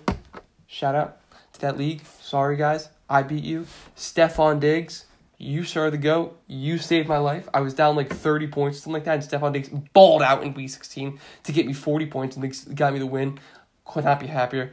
[0.68, 1.18] Shout out
[1.61, 2.03] that league.
[2.21, 2.88] Sorry, guys.
[3.09, 3.66] I beat you.
[3.97, 5.07] Stefon Diggs,
[5.38, 6.38] you sir the GOAT.
[6.47, 7.49] You saved my life.
[7.55, 10.55] I was down like 30 points, something like that, and Stefon Diggs balled out in
[10.55, 13.38] week 16 to get me 40 points and got me the win.
[13.85, 14.73] Could not be happier.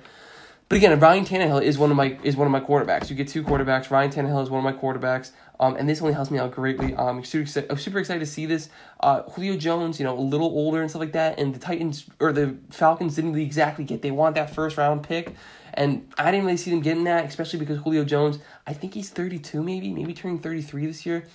[0.67, 3.09] But again, Ryan Tannehill is one of my is one of my quarterbacks.
[3.09, 3.91] You get two quarterbacks.
[3.91, 5.31] Ryan Tannehill is one of my quarterbacks.
[5.59, 6.93] Um, and this only helps me out greatly.
[6.95, 8.69] Um, I'm super excited, I'm super excited to see this.
[8.99, 12.05] Uh, Julio Jones, you know, a little older and stuff like that, and the Titans
[12.19, 14.01] or the Falcons didn't really exactly get.
[14.01, 15.33] They want that first round pick,
[15.73, 19.09] and I didn't really see them getting that, especially because Julio Jones, I think he's
[19.09, 21.25] 32, maybe, maybe turning 33 this year.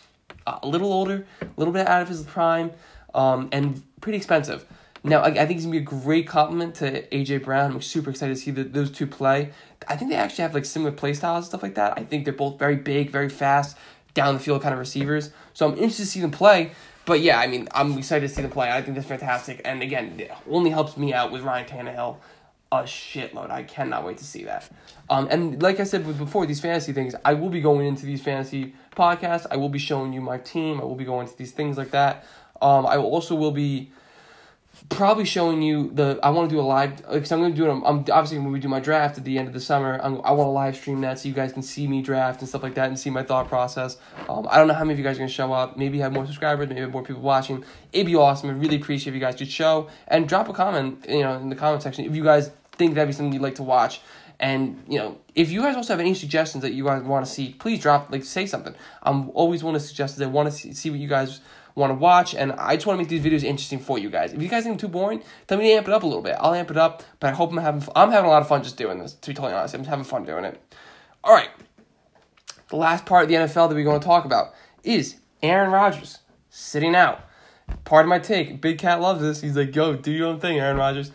[0.46, 2.72] Uh, a little older, a little bit out of his prime,
[3.14, 4.66] um, and pretty expensive.
[5.02, 7.72] Now, I, I think he's gonna be a great compliment to AJ Brown.
[7.72, 9.50] I'm super excited to see the, those two play.
[9.88, 11.94] I think they actually have like similar play styles and stuff like that.
[11.96, 13.78] I think they're both very big, very fast,
[14.14, 15.31] down the field kind of receivers.
[15.55, 16.73] So I'm interested to see them play.
[17.07, 18.70] But yeah, I mean, I'm excited to see them play.
[18.70, 19.61] I think that's fantastic.
[19.64, 22.18] And again, it only helps me out with Ryan Tannehill
[22.73, 23.51] a shitload.
[23.51, 24.70] I cannot wait to see that.
[25.09, 28.23] Um, and like I said before, these fantasy things, I will be going into these
[28.23, 29.46] fantasy podcasts.
[29.51, 30.81] I will be showing you my team.
[30.81, 32.25] I will be going to these things like that.
[32.62, 33.90] Um, I also will be
[34.88, 36.19] probably showing you the.
[36.23, 37.71] I want to do a live because I'm going to do it.
[37.71, 40.01] I'm, obviously when we do my draft at the end of the summer.
[40.03, 42.49] I'm, i want to live stream that so you guys can see me draft and
[42.49, 43.99] stuff like that and see my thought process.
[44.29, 45.77] Um, I don't know how many of you guys are going to show up.
[45.77, 46.69] Maybe have more subscribers.
[46.69, 47.64] Maybe have more people watching.
[47.93, 48.51] It'd be awesome.
[48.51, 51.05] I really appreciate if you guys could show and drop a comment.
[51.09, 53.57] You know, in the comment section if you guys think that'd be something you'd like
[53.57, 54.01] to watch.
[54.40, 57.31] And you know, if you guys also have any suggestions that you guys want to
[57.31, 58.75] see, please drop like say something.
[59.03, 60.16] I'm always want to suggest.
[60.16, 61.40] that I want to see, see what you guys
[61.74, 64.33] want to watch, and I just want to make these videos interesting for you guys.
[64.33, 66.22] If you guys think I'm too boring, tell me to amp it up a little
[66.22, 66.37] bit.
[66.38, 68.62] I'll amp it up, but I hope I'm having I'm having a lot of fun
[68.62, 69.14] just doing this.
[69.14, 70.61] To be totally honest, I'm having fun doing it.
[71.22, 71.50] All right,
[72.68, 76.18] the last part of the NFL that we're going to talk about is Aaron Rodgers
[76.48, 77.20] sitting out.
[77.85, 78.61] Part of my take.
[78.61, 79.40] Big Cat loves this.
[79.40, 81.12] He's like, "Go, do your own thing, Aaron Rodgers."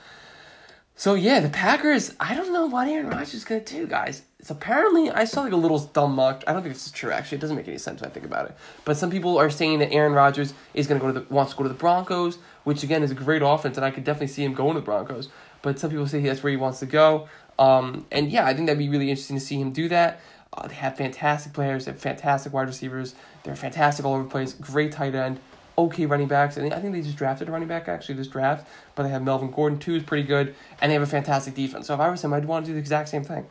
[0.95, 2.13] So yeah, the Packers.
[2.19, 4.21] I don't know what Aaron Rodgers is gonna do, guys.
[4.45, 6.43] It's apparently I saw like a little dumb mock.
[6.45, 7.10] I don't think this is true.
[7.10, 8.55] Actually, it doesn't make any sense when I think about it.
[8.84, 11.58] But some people are saying that Aaron Rodgers is gonna go to the wants to
[11.58, 14.43] go to the Broncos, which again is a great offense, and I could definitely see
[14.43, 15.29] him going to the Broncos.
[15.63, 17.27] But some people say that's where he wants to go.
[17.58, 20.19] Um, and yeah, I think that'd be really interesting to see him do that.
[20.53, 21.86] Uh, they have fantastic players.
[21.86, 23.15] They have fantastic wide receivers.
[23.41, 24.53] They're fantastic all over the place.
[24.53, 25.39] Great tight end
[25.77, 26.58] okay running backs.
[26.58, 29.23] And I think they just drafted a running back actually this draft, but they have
[29.23, 31.88] Melvin Gordon too is pretty good, and they have a fantastic defense.
[31.88, 33.47] So if I was him, I'd want to do the exact same thing.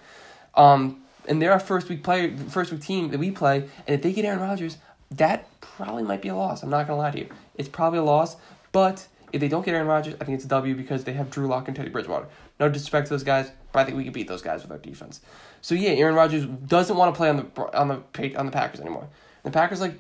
[0.57, 4.03] Um, and they're our first week player, first week team that we play, and if
[4.03, 4.79] they get Aaron Rodgers,
[5.11, 6.63] that probably might be a loss.
[6.63, 8.37] I'm not gonna lie to you, it's probably a loss.
[8.73, 11.31] But if they don't get Aaron Rodgers, I think it's a W because they have
[11.31, 12.27] Drew Lock and Teddy Bridgewater.
[12.61, 14.79] No disrespect to those guys, but I think we can beat those guys with our
[14.79, 15.21] defense.
[15.61, 18.81] So yeah, Aaron Rodgers doesn't want to play on the on the on the Packers
[18.81, 19.09] anymore.
[19.45, 19.95] The Packers like,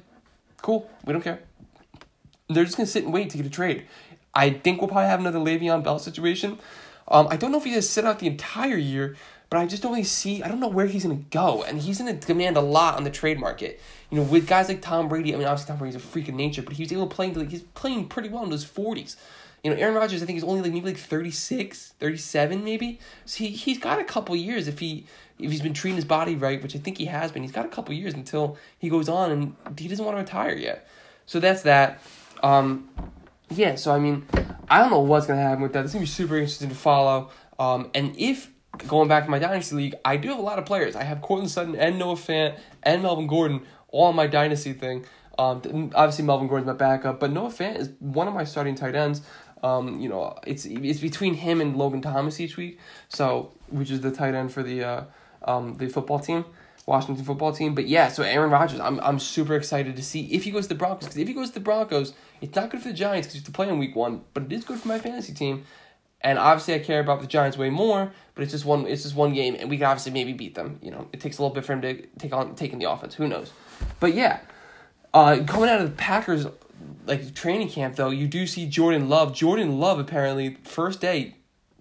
[0.62, 1.40] cool, we don't care
[2.48, 3.86] they're just gonna sit and wait to get a trade.
[4.34, 6.58] I think we'll probably have another Le'Veon Bell situation.
[7.08, 9.16] Um, I don't know if he's to sit out the entire year,
[9.50, 10.42] but I just don't really see.
[10.42, 12.96] I don't know where he's going to go, and he's going to demand a lot
[12.96, 13.80] on the trade market.
[14.10, 15.34] You know, with guys like Tom Brady.
[15.34, 17.32] I mean, obviously Tom Brady's a freak of nature, but he was able to play.
[17.32, 19.16] Like, he's playing pretty well in his forties.
[19.62, 23.00] You know, Aaron Rodgers, I think, he's only like maybe like 36, 37 maybe.
[23.24, 25.06] So he, he's got a couple years if he
[25.38, 27.42] if he's been treating his body right, which I think he has been.
[27.42, 30.54] He's got a couple years until he goes on and he doesn't want to retire
[30.54, 30.86] yet.
[31.26, 32.00] So that's that.
[32.42, 32.90] Um,
[33.50, 34.26] yeah, so I mean,
[34.68, 35.84] I don't know what's going to happen with that.
[35.84, 37.30] It's going to be super interesting to follow.
[37.58, 38.50] Um, and if
[38.86, 40.96] going back to my dynasty league, I do have a lot of players.
[40.96, 45.04] I have Courtland Sutton and Noah Fant and Melvin Gordon all on my dynasty thing.
[45.38, 48.94] Um, obviously Melvin Gordon's my backup, but Noah Fant is one of my starting tight
[48.94, 49.22] ends.
[49.62, 52.78] Um, you know, it's it's between him and Logan Thomas each week.
[53.08, 55.04] So, which is the tight end for the uh,
[55.42, 56.44] um, the football team,
[56.84, 57.74] Washington football team.
[57.74, 60.68] But yeah, so Aaron Rodgers, I'm I'm super excited to see if he goes to
[60.70, 61.04] the Broncos.
[61.04, 63.40] Because if he goes to the Broncos, it's not good for the Giants because you
[63.40, 65.64] have to play in week one, but it is good for my fantasy team.
[66.24, 68.10] And obviously, I care about the Giants way more.
[68.34, 68.86] But it's just one.
[68.88, 70.80] It's just one game, and we can obviously maybe beat them.
[70.82, 73.14] You know, it takes a little bit for him to take on taking the offense.
[73.14, 73.52] Who knows?
[74.00, 74.40] But yeah,
[75.12, 76.46] uh, coming out of the Packers
[77.06, 79.34] like training camp though, you do see Jordan Love.
[79.34, 81.36] Jordan Love apparently first day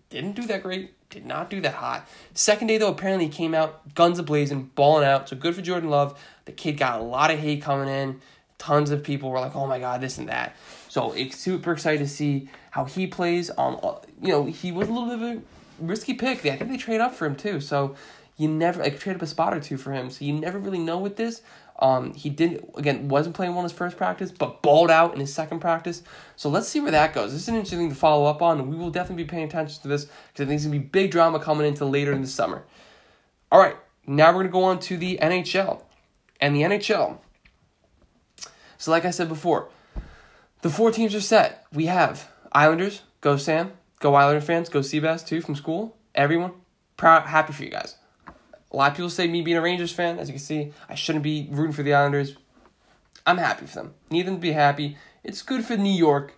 [0.09, 2.07] didn't do that great, did not do that hot.
[2.33, 5.29] Second day though, apparently he came out guns a blazing, balling out.
[5.29, 6.19] So good for Jordan Love.
[6.45, 8.21] The kid got a lot of hate coming in.
[8.59, 10.55] Tons of people were like, "Oh my god, this and that."
[10.87, 13.49] So it's super excited to see how he plays.
[13.57, 15.41] Um, uh, you know, he was a little bit of a
[15.79, 16.45] risky pick.
[16.45, 17.59] I think they trade up for him too.
[17.59, 17.95] So
[18.37, 20.09] you never like trade up a spot or two for him.
[20.09, 21.41] So you never really know with this.
[21.79, 25.19] Um, he didn't again wasn't playing well in his first practice, but balled out in
[25.19, 26.03] his second practice.
[26.35, 27.33] So let's see where that goes.
[27.33, 29.81] This is an interesting thing to follow up on, we will definitely be paying attention
[29.81, 32.27] to this because I think it's gonna be big drama coming into later in the
[32.27, 32.63] summer.
[33.51, 33.75] All right,
[34.07, 35.81] now we're gonna go on to the NHL,
[36.39, 37.17] and the NHL.
[38.77, 39.69] So, like I said before,
[40.61, 41.65] the four teams are set.
[41.73, 43.73] We have Islanders, go Sam,
[44.03, 45.95] go Islander fans, go Seabass too from school.
[46.13, 46.51] Everyone,
[46.97, 47.95] proud, happy for you guys.
[48.27, 50.95] A lot of people say me being a Rangers fan, as you can see, I
[50.95, 52.35] shouldn't be rooting for the Islanders.
[53.25, 53.93] I'm happy for them.
[54.11, 54.97] Need them to be happy.
[55.23, 56.33] It's good for New York,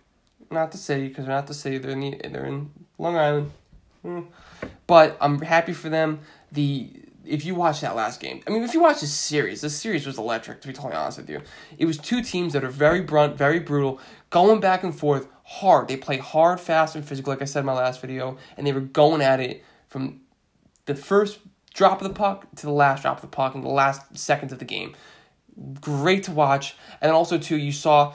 [0.48, 1.78] not the city, because they're not the city.
[1.78, 3.50] They're in the, they're in Long Island.
[4.04, 4.26] Mm.
[4.86, 6.20] But I'm happy for them.
[6.52, 6.88] The
[7.24, 10.06] if you watch that last game, I mean, if you watch this series, this series
[10.06, 10.60] was electric.
[10.60, 11.40] To be totally honest with you,
[11.76, 13.98] it was two teams that are very brunt, very brutal,
[14.30, 15.86] going back and forth, hard.
[15.86, 18.72] They play hard, fast, and physical, like I said in my last video, and they
[18.72, 20.20] were going at it from
[20.86, 21.38] the first
[21.72, 24.52] drop of the puck to the last drop of the puck in the last seconds
[24.52, 24.94] of the game.
[25.80, 26.76] Great to watch.
[27.00, 28.12] And also, too, you saw.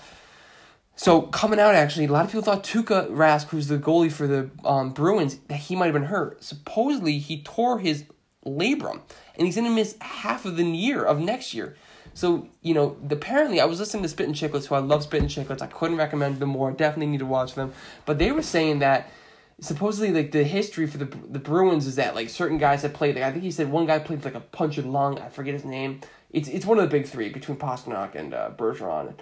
[0.98, 4.28] So coming out, actually, a lot of people thought Tuukka Rask, who's the goalie for
[4.28, 6.44] the um, Bruins, that he might have been hurt.
[6.44, 8.04] Supposedly, he tore his
[8.46, 9.02] labrum,
[9.36, 11.76] and he's going to miss half of the year of next year.
[12.14, 15.62] So you know, apparently, I was listening to Spittin' Chicklets, who I love Spittin' Chicklets.
[15.62, 16.72] I couldn't recommend them more.
[16.72, 17.74] Definitely need to watch them.
[18.06, 19.10] But they were saying that
[19.62, 23.16] supposedly like the history for the the Bruins is that like certain guys have played
[23.16, 25.54] like I think he said one guy played like a punch and lung I forget
[25.54, 29.14] his name it's it's one of the big three between Pastrnak and uh, Bergeron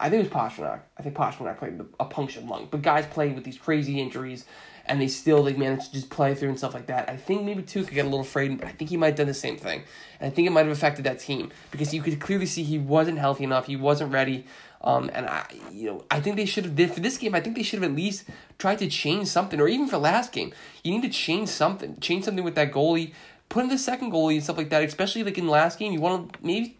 [0.00, 3.30] I think it was Pastrnak I think Pastrnak played a punctured lung but guys play
[3.30, 4.46] with these crazy injuries
[4.86, 7.44] and they still like managed to just play through and stuff like that I think
[7.44, 9.56] maybe could get a little afraid but I think he might have done the same
[9.56, 9.82] thing
[10.20, 12.78] and I think it might have affected that team because you could clearly see he
[12.78, 14.46] wasn't healthy enough he wasn't ready
[14.84, 17.34] um, and I, you know, I think they should have did for this game.
[17.34, 18.24] I think they should have at least
[18.58, 20.52] tried to change something, or even for last game,
[20.84, 23.14] you need to change something, change something with that goalie,
[23.48, 24.84] put in the second goalie and stuff like that.
[24.84, 26.76] Especially like in last game, you want to maybe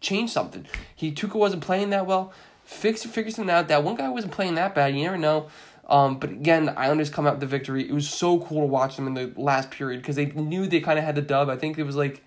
[0.00, 0.64] change something.
[0.94, 2.32] He Tuukka wasn't playing that well.
[2.64, 3.66] Fix figure something out.
[3.66, 4.94] That one guy wasn't playing that bad.
[4.94, 5.48] You never know.
[5.86, 7.88] Um, but again, the Islanders come out with the victory.
[7.88, 10.80] It was so cool to watch them in the last period because they knew they
[10.80, 11.48] kind of had the dub.
[11.48, 12.22] I think it was like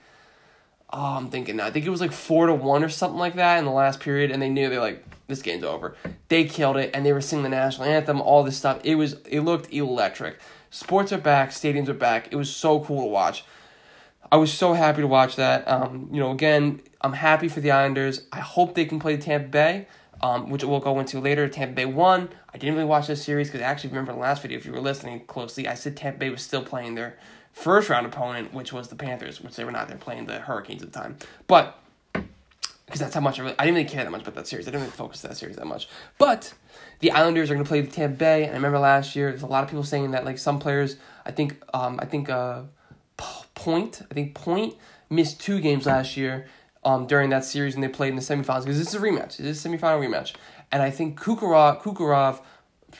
[0.91, 3.59] oh, I'm thinking, I think it was like four to one or something like that
[3.59, 5.95] in the last period, and they knew they were like this game's over.
[6.29, 8.79] They killed it, and they were singing the national anthem, all this stuff.
[8.83, 10.39] It was, it looked electric.
[10.69, 12.31] Sports are back, stadiums are back.
[12.31, 13.43] It was so cool to watch.
[14.31, 15.67] I was so happy to watch that.
[15.67, 18.25] Um, you know, again, I'm happy for the Islanders.
[18.31, 19.87] I hope they can play Tampa Bay,
[20.21, 21.47] um, which we'll go into later.
[21.47, 22.29] Tampa Bay won.
[22.53, 24.71] I didn't really watch this series because I actually remember the last video, if you
[24.71, 27.17] were listening closely, I said Tampa Bay was still playing their
[27.51, 29.87] first round opponent, which was the Panthers, which they were not.
[29.87, 31.17] They're playing the Hurricanes at the time.
[31.47, 31.79] But
[32.13, 34.67] because that's how much I, really, I didn't really care that much about that series.
[34.67, 35.89] I didn't really focus that series that much.
[36.17, 36.53] But
[36.99, 39.43] the Islanders are going to play the Tampa Bay, and I remember last year there's
[39.43, 42.61] a lot of people saying that like some players, I think, um, I think uh,
[43.55, 44.75] Point, I think Point
[45.09, 46.47] missed two games last year.
[46.87, 49.35] Um, during that series when they played in the semifinals because this is a rematch.
[49.35, 50.33] This is a semifinal rematch,
[50.71, 52.39] and I think Kucherov, Kucherov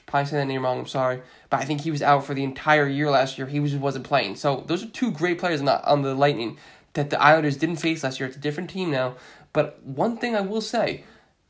[0.05, 0.79] probably saying that name wrong.
[0.79, 3.47] I'm sorry, but I think he was out for the entire year last year.
[3.47, 4.35] He was wasn't playing.
[4.35, 6.57] So those are two great players on the, on the Lightning
[6.93, 8.27] that the Islanders didn't face last year.
[8.27, 9.15] It's a different team now.
[9.53, 11.05] But one thing I will say,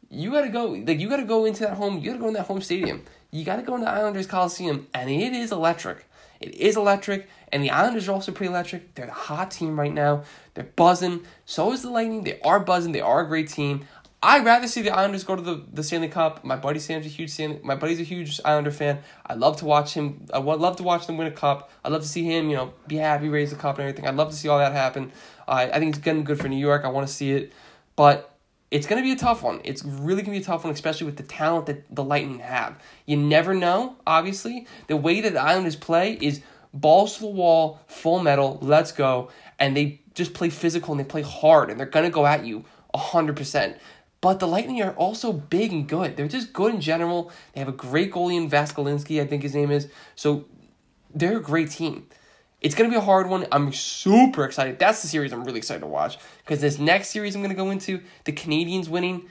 [0.09, 1.97] you got to go like you got to go into that home.
[1.97, 3.03] You got to go in that home stadium.
[3.37, 6.05] You got to go into the Islanders Coliseum, and it is electric.
[6.39, 8.93] It is electric, and the Islanders are also pretty electric.
[8.95, 10.23] They're the hot team right now.
[10.53, 11.25] They're buzzing.
[11.45, 12.23] So is the Lightning.
[12.23, 12.91] They are buzzing.
[12.91, 13.85] They are a great team.
[14.21, 16.43] I'd rather see the Islanders go to the, the Stanley Cup.
[16.43, 17.59] My buddy Sam's a huge Stanley.
[17.63, 18.99] My buddy's a huge Islander fan.
[19.25, 20.25] I love to watch him.
[20.33, 21.69] I would love to watch them win a cup.
[21.85, 24.07] I'd love to see him, you know, be happy, raise the cup and everything.
[24.07, 25.11] I'd love to see all that happen.
[25.47, 26.83] Uh, I think it's getting good for New York.
[26.83, 27.53] I want to see it,
[27.95, 28.36] but
[28.69, 29.61] it's going to be a tough one.
[29.63, 32.39] It's really going to be a tough one, especially with the talent that the Lightning
[32.39, 32.79] have.
[33.05, 33.95] You never know.
[34.05, 36.41] Obviously, the way that the Islanders play is
[36.73, 38.59] balls to the wall, full metal.
[38.61, 42.11] Let's go, and they just play physical and they play hard, and they're going to
[42.11, 43.77] go at you hundred percent.
[44.21, 46.17] But the Lightning are also big and good.
[46.17, 47.31] They're just good in general.
[47.53, 49.87] They have a great goalie in Vaskalinsky, I think his name is.
[50.15, 50.45] So
[51.13, 52.07] they're a great team.
[52.59, 53.45] It's going to be a hard one.
[53.51, 54.79] I'm super excited.
[54.79, 56.17] That's the series I'm really excited to watch.
[56.39, 59.29] Because this next series I'm going to go into, the Canadiens winning.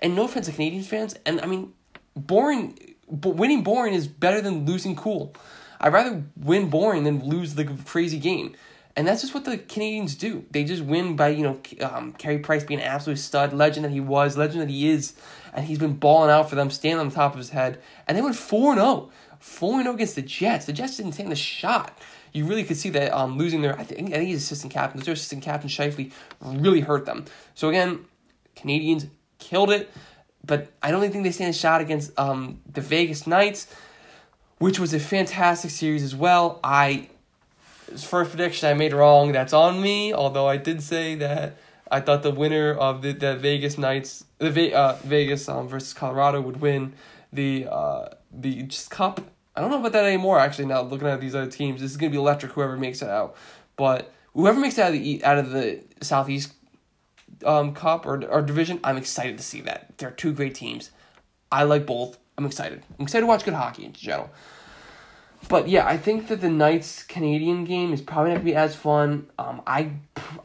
[0.00, 1.14] And no offense to Canadiens fans.
[1.24, 1.72] And I mean,
[2.16, 5.34] boring, but winning boring is better than losing cool.
[5.80, 8.56] I'd rather win boring than lose the crazy game.
[8.96, 10.44] And that's just what the Canadiens do.
[10.50, 13.90] They just win by, you know, um, Carey Price being an absolute stud, legend that
[13.90, 15.14] he was, legend that he is.
[15.52, 17.80] And he's been balling out for them, standing on the top of his head.
[18.06, 19.10] And they went 4 0.
[19.40, 20.66] 4 0 against the Jets.
[20.66, 21.98] The Jets didn't stand a shot.
[22.34, 25.00] You really could see that um, losing their, I think, I think he's assistant captain,
[25.00, 27.24] their assistant captain, Scheifele, really hurt them.
[27.54, 28.04] So again,
[28.56, 29.90] Canadiens killed it.
[30.46, 33.66] But I don't think they stand a shot against um, the Vegas Knights,
[34.58, 36.60] which was a fantastic series as well.
[36.62, 37.08] I
[37.96, 39.32] first prediction I made wrong.
[39.32, 40.12] That's on me.
[40.12, 41.56] Although I did say that
[41.90, 45.94] I thought the winner of the, the Vegas Knights, the Ve- uh, Vegas um, versus
[45.94, 46.92] Colorado would win
[47.32, 49.22] the uh, the just cup.
[49.56, 50.38] I don't know about that anymore.
[50.38, 52.52] Actually, now looking at these other teams, this is gonna be electric.
[52.52, 53.36] Whoever makes it out,
[53.76, 56.52] but whoever makes it out of the out of the Southeast
[57.44, 59.96] um, Cup or or division, I'm excited to see that.
[59.98, 60.90] They're two great teams.
[61.52, 62.18] I like both.
[62.36, 62.82] I'm excited.
[62.98, 64.30] I'm excited to watch good hockey in general.
[65.48, 68.74] But yeah, I think that the Knights Canadian game is probably not gonna be as
[68.74, 69.28] fun.
[69.38, 69.92] Um, I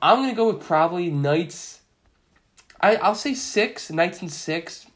[0.01, 1.79] I'm gonna go with probably Knights.
[2.81, 4.87] I I'll say six Knights and six.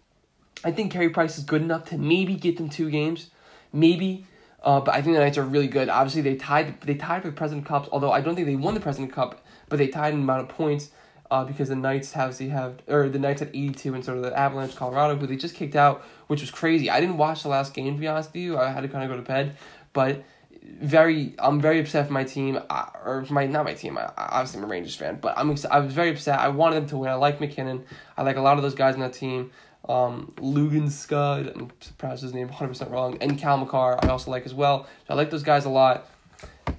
[0.63, 3.31] I think Carey Price is good enough to maybe get them two games,
[3.73, 4.25] maybe.
[4.63, 5.89] Uh, but I think the Knights are really good.
[5.89, 7.89] Obviously, they tied they tied for the President Cups.
[7.91, 10.49] Although I don't think they won the President Cup, but they tied in amount of
[10.49, 10.91] points.
[11.31, 14.37] Uh, because the Knights obviously have, or the Knights had 82 and sort of the
[14.37, 16.91] Avalanche, Colorado, who they just kicked out, which was crazy.
[16.91, 18.59] I didn't watch the last game, to be honest with you.
[18.59, 19.57] I had to kind of go to bed.
[19.93, 20.23] But
[20.61, 23.97] very, I'm very upset for my team, uh, or my not my team.
[23.97, 26.39] I, obviously, I'm a Rangers fan, but I'm I was very upset.
[26.39, 27.09] I wanted them to win.
[27.09, 27.83] I like MacKinnon.
[28.15, 29.51] I like a lot of those guys on that team.
[29.87, 34.45] Um, Lugan Scud, I'm surprised his name 100% wrong, and Cale Makar, I also like
[34.45, 34.87] as well.
[35.07, 36.09] So I like those guys a lot.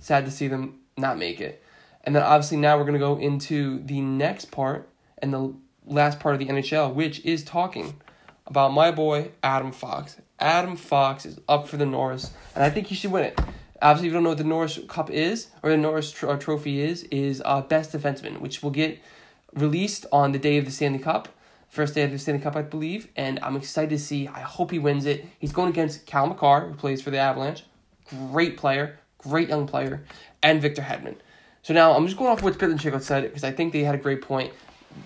[0.00, 1.62] Sad to see them not make it.
[2.04, 4.88] And then obviously now we're going to go into the next part
[5.18, 5.54] and the
[5.86, 7.94] last part of the NHL, which is talking
[8.46, 10.16] about my boy Adam Fox.
[10.38, 13.38] Adam Fox is up for the Norris, and I think he should win it.
[13.80, 16.36] Obviously, if you don't know what the Norris Cup is, or the Norris tr- uh,
[16.36, 18.98] Trophy is, is uh, Best Defenseman, which will get
[19.54, 21.28] released on the day of the Stanley Cup,
[21.74, 24.28] first day of the Stanley Cup, I believe, and I'm excited to see.
[24.28, 25.26] I hope he wins it.
[25.40, 27.64] He's going against Cal Makar, who plays for the Avalanche.
[28.30, 30.04] Great player, great young player,
[30.42, 31.16] and Victor Hedman.
[31.62, 33.98] So now I'm just going off what Chico said because I think they had a
[33.98, 34.52] great point.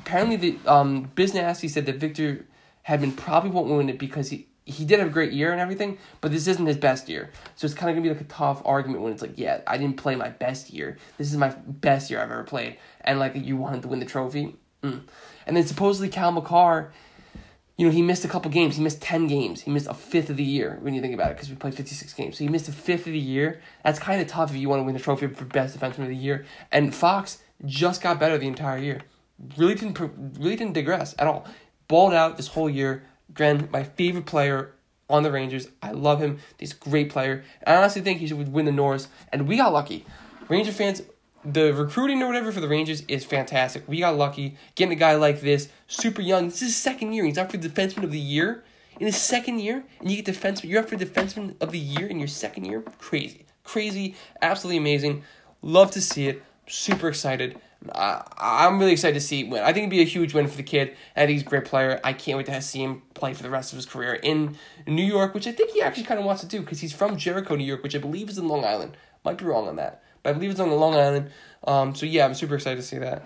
[0.00, 2.44] Apparently, the um, Nasty said that Victor
[2.86, 5.96] Hedman probably won't win it because he, he did have a great year and everything,
[6.20, 7.30] but this isn't his best year.
[7.56, 9.78] So it's kind of gonna be like a tough argument when it's like, yeah, I
[9.78, 10.98] didn't play my best year.
[11.16, 14.06] This is my best year I've ever played, and like you wanted to win the
[14.06, 14.56] trophy.
[14.82, 15.02] Mm.
[15.48, 16.92] And then supposedly Cal Makar,
[17.76, 18.76] you know, he missed a couple games.
[18.76, 19.62] He missed ten games.
[19.62, 21.74] He missed a fifth of the year when you think about it, because we played
[21.74, 22.38] fifty six games.
[22.38, 23.60] So he missed a fifth of the year.
[23.82, 26.08] That's kind of tough if you want to win the trophy for best defenseman of
[26.08, 26.46] the year.
[26.70, 29.00] And Fox just got better the entire year.
[29.56, 29.98] Really didn't
[30.38, 31.46] really didn't digress at all.
[31.88, 34.74] Balled out this whole year Gren, my favorite player
[35.08, 35.68] on the Rangers.
[35.82, 36.38] I love him.
[36.58, 37.44] He's a great player.
[37.66, 39.08] I honestly think he should win the Norris.
[39.32, 40.04] And we got lucky.
[40.48, 41.02] Ranger fans,
[41.44, 43.86] the recruiting or whatever for the Rangers is fantastic.
[43.86, 46.46] We got lucky getting a guy like this, super young.
[46.46, 47.24] This is his second year.
[47.24, 48.64] He's up for defenseman of the year
[48.98, 50.68] in his second year, and you get defenseman.
[50.68, 52.82] You're up for defenseman of the year in your second year.
[52.98, 55.22] Crazy, crazy, absolutely amazing.
[55.62, 56.42] Love to see it.
[56.66, 57.58] Super excited.
[57.92, 59.62] Uh, I'm really excited to see win.
[59.62, 60.96] I think it'd be a huge win for the kid.
[61.16, 62.00] I he's a great player.
[62.02, 65.04] I can't wait to see him play for the rest of his career in New
[65.04, 67.54] York, which I think he actually kind of wants to do because he's from Jericho,
[67.54, 68.96] New York, which I believe is in Long Island.
[69.24, 71.30] Might be wrong on that, but I believe it's on the Long Island.
[71.64, 73.22] Um, so yeah, I'm super excited to see that.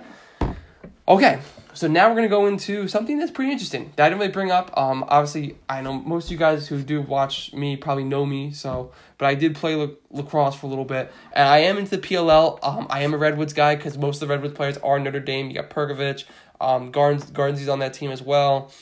[1.09, 1.40] Okay,
[1.74, 4.51] so now we're gonna go into something that's pretty interesting that I didn't really bring
[4.51, 4.76] up.
[4.78, 8.53] Um, obviously, I know most of you guys who do watch me probably know me,
[8.53, 9.74] so but I did play
[10.11, 12.59] lacrosse for a little bit, and I am into the PLL.
[12.62, 15.49] Um, I am a Redwoods guy because most of the Redwoods players are Notre Dame.
[15.49, 16.24] You got Perkovic,
[16.61, 18.72] um, Gardens on that team as well.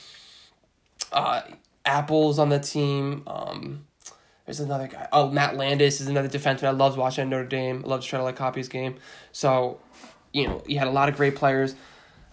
[1.13, 1.43] Uh,
[1.85, 3.23] Epple's on that team.
[3.27, 3.87] Um,
[4.51, 5.07] There's another guy.
[5.13, 6.65] Oh, Matt Landis is another defenseman.
[6.65, 7.85] I love watching Notre Dame.
[7.85, 8.97] I love to try to like copy his game.
[9.31, 9.79] So,
[10.33, 11.77] you know, you had a lot of great players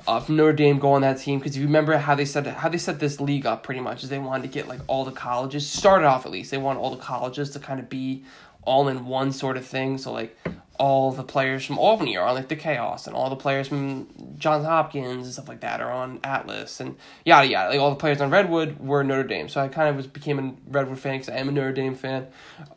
[0.08, 2.70] uh, from Notre Dame go on that team because you remember how they set how
[2.70, 5.12] they set this league up pretty much is they wanted to get like all the
[5.12, 8.24] colleges started off at least they want all the colleges to kind of be
[8.68, 9.98] all in one sort of thing.
[9.98, 10.38] So like
[10.80, 14.08] all the players from Albany are on like the Chaos, and all the players from
[14.38, 16.96] Johns Hopkins and stuff like that are on Atlas, and
[17.26, 17.70] yada yada.
[17.70, 20.38] Like all the players on Redwood were Notre Dame, so I kind of was became
[20.40, 22.28] a Redwood fan because I am a Notre Dame fan.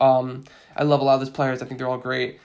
[0.01, 1.61] Um, I love a lot of those players.
[1.61, 2.41] I think they're all great.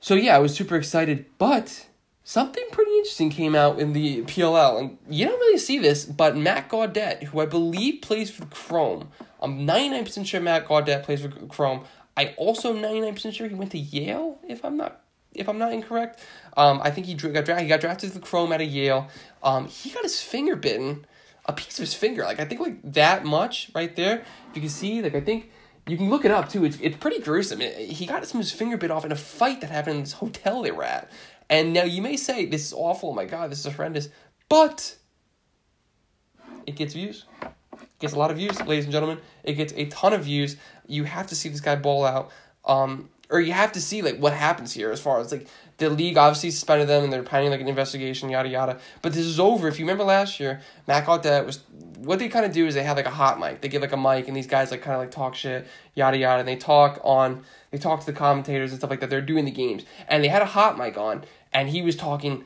[0.00, 1.86] So yeah, I was super excited, but
[2.24, 6.36] something pretty interesting came out in the PLL, and you don't really see this, but
[6.36, 9.08] Matt Gaudet, who I believe plays for Chrome,
[9.40, 11.84] I'm 99% sure Matt Gaudet plays for Chrome.
[12.16, 15.00] I also 99% sure he went to Yale, if I'm not
[15.34, 16.20] if I'm not incorrect.
[16.56, 17.62] Um, I think he got drafted.
[17.62, 19.08] He got drafted to the Chrome out of Yale.
[19.42, 21.06] Um, he got his finger bitten,
[21.46, 22.22] a piece of his finger.
[22.22, 24.20] Like I think like that much right there.
[24.50, 25.50] If you can see, like I think
[25.86, 26.64] you can look it up too.
[26.64, 27.60] It's it's pretty gruesome.
[27.60, 30.12] he got some of his finger bit off in a fight that happened in this
[30.12, 31.10] hotel they were at.
[31.50, 33.10] And now you may say this is awful.
[33.10, 34.08] Oh my God, this is horrendous.
[34.48, 34.96] But
[36.66, 37.24] it gets views.
[37.42, 39.18] It gets a lot of views, ladies and gentlemen.
[39.42, 40.56] It gets a ton of views.
[40.86, 42.30] You have to see this guy ball out.
[42.64, 45.90] Um, or you have to see like what happens here as far as like the
[45.90, 48.78] league obviously suspended them and they're planning like an investigation, yada yada.
[49.02, 49.66] But this is over.
[49.66, 51.60] If you remember last year, Matt Gaudet was
[51.98, 53.60] what they kind of do is they have like a hot mic.
[53.60, 56.16] They give like a mic and these guys like kind of like talk shit, yada
[56.16, 56.40] yada.
[56.40, 59.10] And they talk on they talk to the commentators and stuff like that.
[59.10, 62.44] They're doing the games and they had a hot mic on and he was talking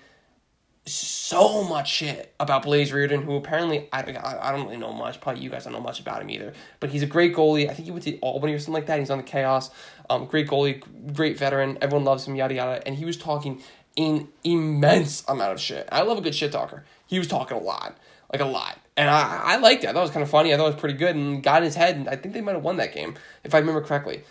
[0.93, 5.21] so much shit about Blaze Riorden, who apparently I, I, I don't really know much.
[5.21, 6.53] Probably you guys don't know much about him either.
[6.81, 7.69] But he's a great goalie.
[7.69, 8.99] I think he went to Albany or something like that.
[8.99, 9.71] He's on the Chaos.
[10.11, 10.83] Um, great goalie,
[11.15, 11.79] great veteran.
[11.81, 12.35] Everyone loves him.
[12.37, 12.83] Yada yada.
[12.87, 13.63] And he was talking
[13.97, 15.89] an immense amount of shit.
[15.91, 16.85] I love a good shit talker.
[17.07, 17.97] He was talking a lot,
[18.33, 19.89] like a lot, and I I liked it.
[19.89, 20.53] I thought it was kind of funny.
[20.53, 21.97] I thought it was pretty good, and got in his head.
[21.97, 24.23] And I think they might have won that game if I remember correctly.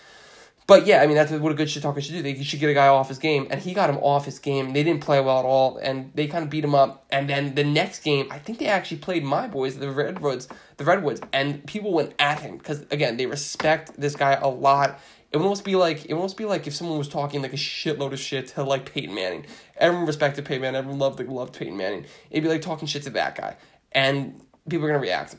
[0.68, 2.22] But yeah, I mean that's what a good shit talker should do.
[2.22, 4.74] They should get a guy off his game, and he got him off his game.
[4.74, 7.06] They didn't play well at all, and they kind of beat him up.
[7.10, 10.84] And then the next game, I think they actually played my boys, the Redwoods, the
[10.84, 15.00] Redwoods, and people went at him because again they respect this guy a lot.
[15.32, 17.54] It would almost be like it would almost be like if someone was talking like
[17.54, 19.46] a shitload of shit to like Peyton Manning.
[19.78, 20.80] Everyone respected Peyton Manning.
[20.80, 22.06] Everyone loved loved Peyton Manning.
[22.30, 23.56] It'd be like talking shit to that guy,
[23.94, 25.38] and people are gonna react.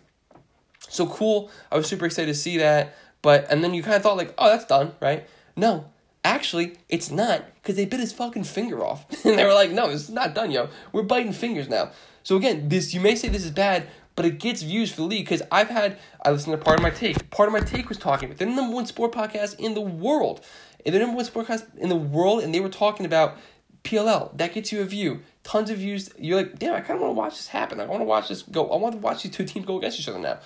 [0.88, 1.50] So cool.
[1.70, 2.94] I was super excited to see that.
[3.22, 5.26] But and then you kind of thought like, oh, that's done, right?
[5.56, 5.86] No,
[6.24, 9.06] actually, it's not because they bit his fucking finger off.
[9.24, 10.68] and they were like, no, it's not done, yo.
[10.92, 11.90] We're biting fingers now.
[12.22, 15.06] So again, this you may say this is bad, but it gets views for the
[15.06, 17.30] league because I've had I listened to Pardon My Take.
[17.30, 20.44] Part of my take was talking about the number one sport podcast in the world,
[20.84, 23.38] and the number one sport podcast in the world, and they were talking about
[23.84, 24.36] PLL.
[24.36, 26.10] That gets you a view, tons of views.
[26.18, 27.80] You're like, damn, I kind of want to watch this happen.
[27.80, 28.68] I want to watch this go.
[28.68, 30.38] I want to watch these two teams go against each other now.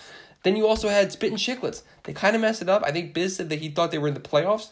[0.42, 1.82] Then you also had Spittin' Chiclets.
[2.02, 2.82] They kind of messed it up.
[2.84, 4.70] I think Biz said that he thought they were in the playoffs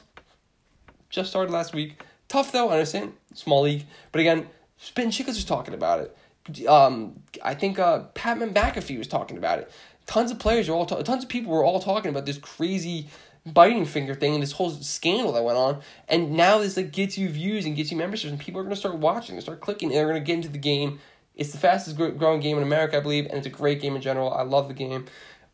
[1.11, 2.03] just started last week.
[2.29, 3.13] Tough though, I understand.
[3.35, 3.85] Small league.
[4.13, 4.49] But again,
[4.79, 6.67] Spittin' Chiclets was talking about it.
[6.67, 9.71] Um, I think uh, Pat McAfee was talking about it.
[10.07, 13.09] Tons of players are all, ta- tons of people were all talking about this crazy
[13.47, 15.81] biting finger thing and this whole scandal that went on.
[16.09, 18.77] And now this like gets you views and gets you memberships, and people are gonna
[18.77, 21.01] start watching, they start clicking, and they're gonna get into the game.
[21.35, 24.03] It's the fastest growing game in America, I believe, and it's a great game in
[24.03, 24.33] general.
[24.33, 25.07] I love the game.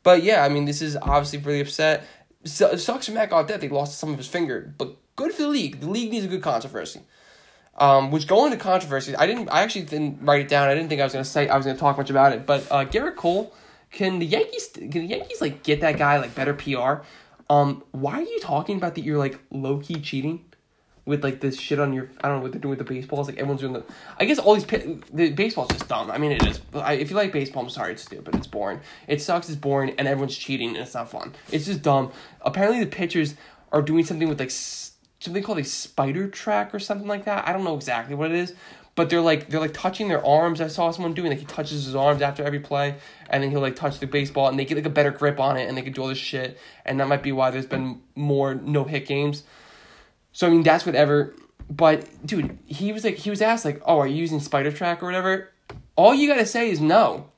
[0.06, 2.04] But yeah, I mean, this is obviously really upset.
[2.44, 3.60] Sucks for Matt Gaudet.
[3.60, 5.80] They lost some of his finger, but good for the league.
[5.80, 7.00] The league needs a good controversy.
[7.76, 9.48] Um, which going to controversy, I didn't.
[9.48, 10.68] I actually didn't write it down.
[10.68, 11.48] I didn't think I was gonna say.
[11.48, 12.46] I was gonna talk much about it.
[12.46, 13.52] But uh, Gerrit Cole,
[13.90, 14.68] can the Yankees?
[14.68, 17.04] Can the Yankees like get that guy like better PR?
[17.50, 19.02] Um, why are you talking about that?
[19.02, 20.44] You're like low key cheating
[21.06, 22.10] with like this shit on your.
[22.20, 23.28] I don't know what they're doing with the baseballs.
[23.28, 23.84] Like everyone's doing the.
[24.18, 26.10] I guess all these the baseball's just dumb.
[26.10, 26.60] I mean, it is.
[26.74, 28.34] I, if you like baseball, I'm sorry, it's stupid.
[28.34, 28.80] It's boring.
[29.06, 29.48] It sucks.
[29.48, 31.32] It's boring, and everyone's cheating, and it's not fun.
[31.50, 32.12] It's just dumb.
[32.42, 33.36] Apparently, the pitchers
[33.72, 37.46] are doing something with like something called a Spider Tack or something like that.
[37.48, 38.54] I don't know exactly what it is,
[38.96, 40.60] but they're like they're like touching their arms.
[40.60, 42.96] I saw someone doing like he touches his arms after every play,
[43.30, 45.56] and then he'll like touch the baseball, and they get like a better grip on
[45.56, 48.00] it, and they can do all this shit, and that might be why there's been
[48.16, 49.44] more no hit games.
[50.36, 51.34] So I mean that's whatever.
[51.70, 55.02] But dude, he was like he was asked like, oh, are you using Spider Tack
[55.02, 55.48] or whatever?
[55.96, 57.30] All you gotta say is no.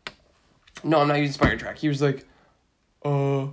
[0.82, 1.78] No, I'm not using Spider Tack.
[1.78, 2.26] He was like,
[3.05, 3.44] uh,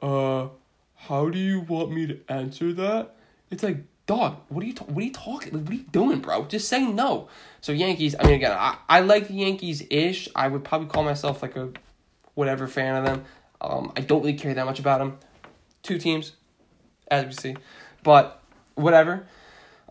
[0.00, 0.48] uh,
[0.96, 3.14] how do you want me to answer that?
[3.50, 5.84] It's like, dog, what are you, ta- what are you talking, like, what are you
[5.92, 6.46] doing, bro?
[6.46, 7.28] Just say no.
[7.60, 10.30] So Yankees, I mean, again, I, I like the Yankees-ish.
[10.34, 11.70] I would probably call myself, like, a
[12.34, 13.24] whatever fan of them.
[13.60, 15.18] Um, I don't really care that much about them.
[15.82, 16.32] Two teams,
[17.10, 17.56] as we see.
[18.02, 18.42] But,
[18.74, 19.26] whatever.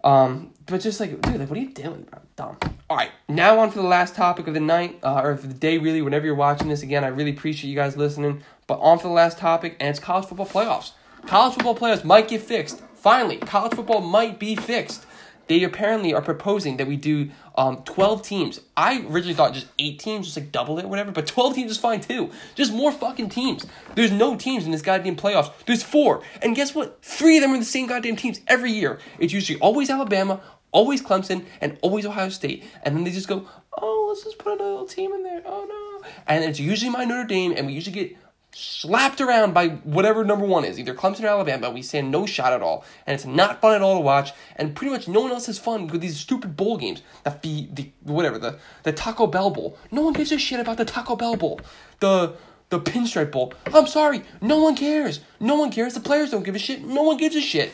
[0.03, 2.19] Um, but just like, dude, like, what are you doing, bro?
[2.35, 2.57] Dumb.
[2.89, 5.53] All right, now on to the last topic of the night, uh, or of the
[5.53, 6.83] day, really, whenever you're watching this.
[6.83, 8.43] Again, I really appreciate you guys listening.
[8.67, 10.91] But on to the last topic, and it's college football playoffs.
[11.25, 12.81] College football playoffs might get fixed.
[12.95, 15.05] Finally, college football might be fixed.
[15.47, 18.59] They apparently are proposing that we do um, 12 teams.
[18.77, 21.71] I originally thought just 8 teams, just like double it, or whatever, but 12 teams
[21.71, 22.31] is fine too.
[22.55, 23.65] Just more fucking teams.
[23.95, 25.51] There's no teams in this goddamn playoffs.
[25.65, 26.23] There's four.
[26.41, 27.03] And guess what?
[27.03, 28.99] Three of them are the same goddamn teams every year.
[29.19, 30.41] It's usually always Alabama,
[30.71, 32.63] always Clemson, and always Ohio State.
[32.83, 35.41] And then they just go, oh, let's just put another little team in there.
[35.45, 36.07] Oh no.
[36.27, 38.17] And it's usually my Notre Dame, and we usually get
[38.53, 41.69] slapped around by whatever number one is, either Clemson or Alabama.
[41.69, 44.31] We stand no shot at all, and it's not fun at all to watch.
[44.55, 47.01] And pretty much no one else has fun with these stupid bowl games.
[47.23, 49.77] The the, whatever the the Taco Bell Bowl.
[49.91, 51.59] No one gives a shit about the Taco Bell Bowl.
[51.99, 52.35] The
[52.69, 53.53] the Pinstripe Bowl.
[53.73, 55.19] I'm sorry, no one cares.
[55.39, 55.93] No one cares.
[55.93, 56.83] The players don't give a shit.
[56.83, 57.71] No one gives a shit.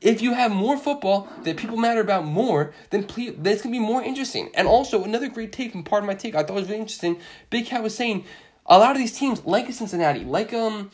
[0.00, 3.72] If you have more football that people matter about more, then please, then it's gonna
[3.72, 4.48] be more interesting.
[4.54, 7.18] And also another great take from Pardon My Take I thought was really interesting.
[7.50, 8.24] Big Cat was saying
[8.68, 10.90] a lot of these teams, like Cincinnati, like um,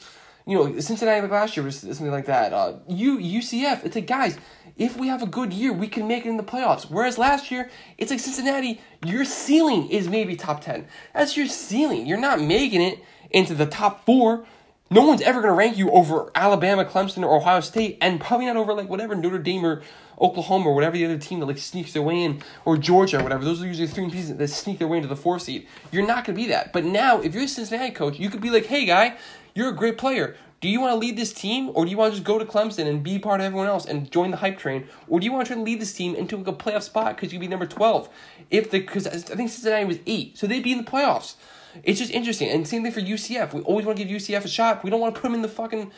[0.46, 2.52] you know, Cincinnati last year was something like that.
[2.52, 4.38] Uh, U UCF, it's like guys,
[4.76, 6.90] if we have a good year, we can make it in the playoffs.
[6.90, 10.86] Whereas last year, it's like Cincinnati, your ceiling is maybe top ten.
[11.14, 12.06] That's your ceiling.
[12.06, 14.46] You're not making it into the top four.
[14.94, 18.46] No one's ever going to rank you over Alabama, Clemson, or Ohio State, and probably
[18.46, 19.82] not over like whatever Notre Dame or
[20.20, 23.24] Oklahoma or whatever the other team that like sneaks their way in, or Georgia or
[23.24, 23.44] whatever.
[23.44, 25.66] Those are usually three teams that sneak their way into the four seed.
[25.90, 26.72] You're not going to be that.
[26.72, 29.16] But now, if you're a Cincinnati coach, you could be like, hey, guy,
[29.52, 30.36] you're a great player.
[30.60, 32.44] Do you want to lead this team, or do you want to just go to
[32.44, 35.32] Clemson and be part of everyone else and join the hype train, or do you
[35.32, 37.48] want to try to lead this team into like a playoff spot because you'd be
[37.48, 38.08] number twelve?
[38.48, 41.34] If the because I think Cincinnati was eight, so they'd be in the playoffs.
[41.82, 43.52] It's just interesting, and same thing for UCF.
[43.52, 44.84] We always want to give UCF a shot.
[44.84, 45.90] We don't want to put them in the fucking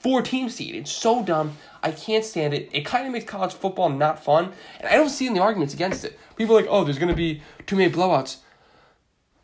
[0.00, 0.74] four team seed.
[0.74, 1.56] It's so dumb.
[1.82, 2.68] I can't stand it.
[2.72, 6.04] It kind of makes college football not fun, and I don't see any arguments against
[6.04, 6.18] it.
[6.36, 8.36] People are like, oh, there's going to be too many blowouts.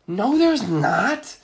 [0.07, 1.37] No, there's not.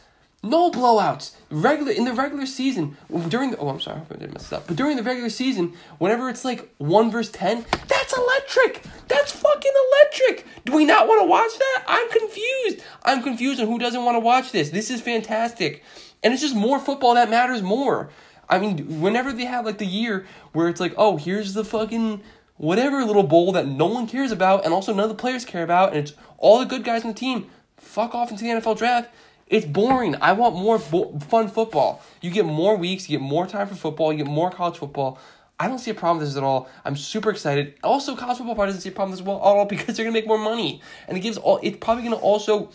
[0.43, 1.35] No blowouts.
[1.49, 2.95] Regular in the regular season
[3.29, 4.67] during the oh I'm sorry I didn't mess up.
[4.67, 8.83] But during the regular season, whenever it's like one versus ten, that's electric.
[9.07, 10.45] That's fucking electric.
[10.65, 11.83] Do we not want to watch that?
[11.88, 12.83] I'm confused.
[13.03, 14.69] I'm confused on who doesn't want to watch this.
[14.69, 15.83] This is fantastic,
[16.23, 18.09] and it's just more football that matters more.
[18.49, 22.21] I mean, whenever they have like the year where it's like, oh, here's the fucking
[22.57, 25.63] whatever little bowl that no one cares about and also none of the players care
[25.63, 28.77] about, and it's all the good guys on the team, fuck off into the NFL
[28.77, 29.09] draft.
[29.47, 30.15] It's boring.
[30.21, 32.01] I want more bo- fun football.
[32.21, 35.19] You get more weeks, you get more time for football, you get more college football.
[35.59, 36.69] I don't see a problem with this at all.
[36.85, 37.75] I'm super excited.
[37.83, 40.13] Also, college football part doesn't see a problem as well at all because they're gonna
[40.13, 41.59] make more money, and it gives all.
[41.63, 42.69] It's probably gonna also.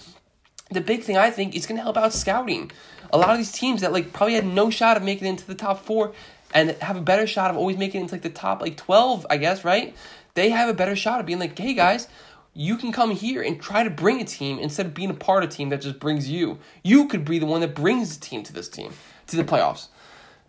[0.71, 2.71] The big thing I think is gonna help out scouting
[3.13, 5.47] a lot of these teams that like probably had no shot of making it into
[5.47, 6.13] the top four
[6.55, 9.27] and have a better shot of always making it into like the top like 12
[9.31, 9.95] i guess right
[10.35, 12.09] they have a better shot of being like hey guys
[12.55, 15.43] you can come here and try to bring a team instead of being a part
[15.43, 16.59] of a team that just brings you.
[16.83, 18.93] You could be the one that brings the team to this team
[19.29, 19.89] to the playoffs.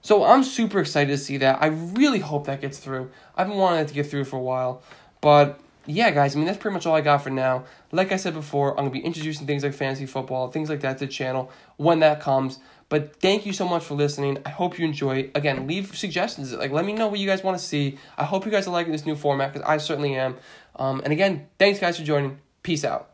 [0.02, 1.62] So i'm super excited to see that.
[1.62, 3.10] I really hope that gets through.
[3.38, 4.84] I've been wanting it to get through for a while.
[5.22, 7.64] But yeah, guys, I mean, that's pretty much all I got for now.
[7.92, 10.82] Like I said before, I'm going to be introducing things like fantasy football, things like
[10.82, 12.60] that to the channel when that comes.
[12.94, 14.38] But thank you so much for listening.
[14.46, 15.32] I hope you enjoy.
[15.34, 16.54] Again, leave suggestions.
[16.54, 17.98] Like, let me know what you guys want to see.
[18.20, 20.36] I hope you guys are liking this new format because I certainly am.
[20.76, 22.38] Um, and again, thanks, guys, for joining.
[22.62, 23.13] Peace out.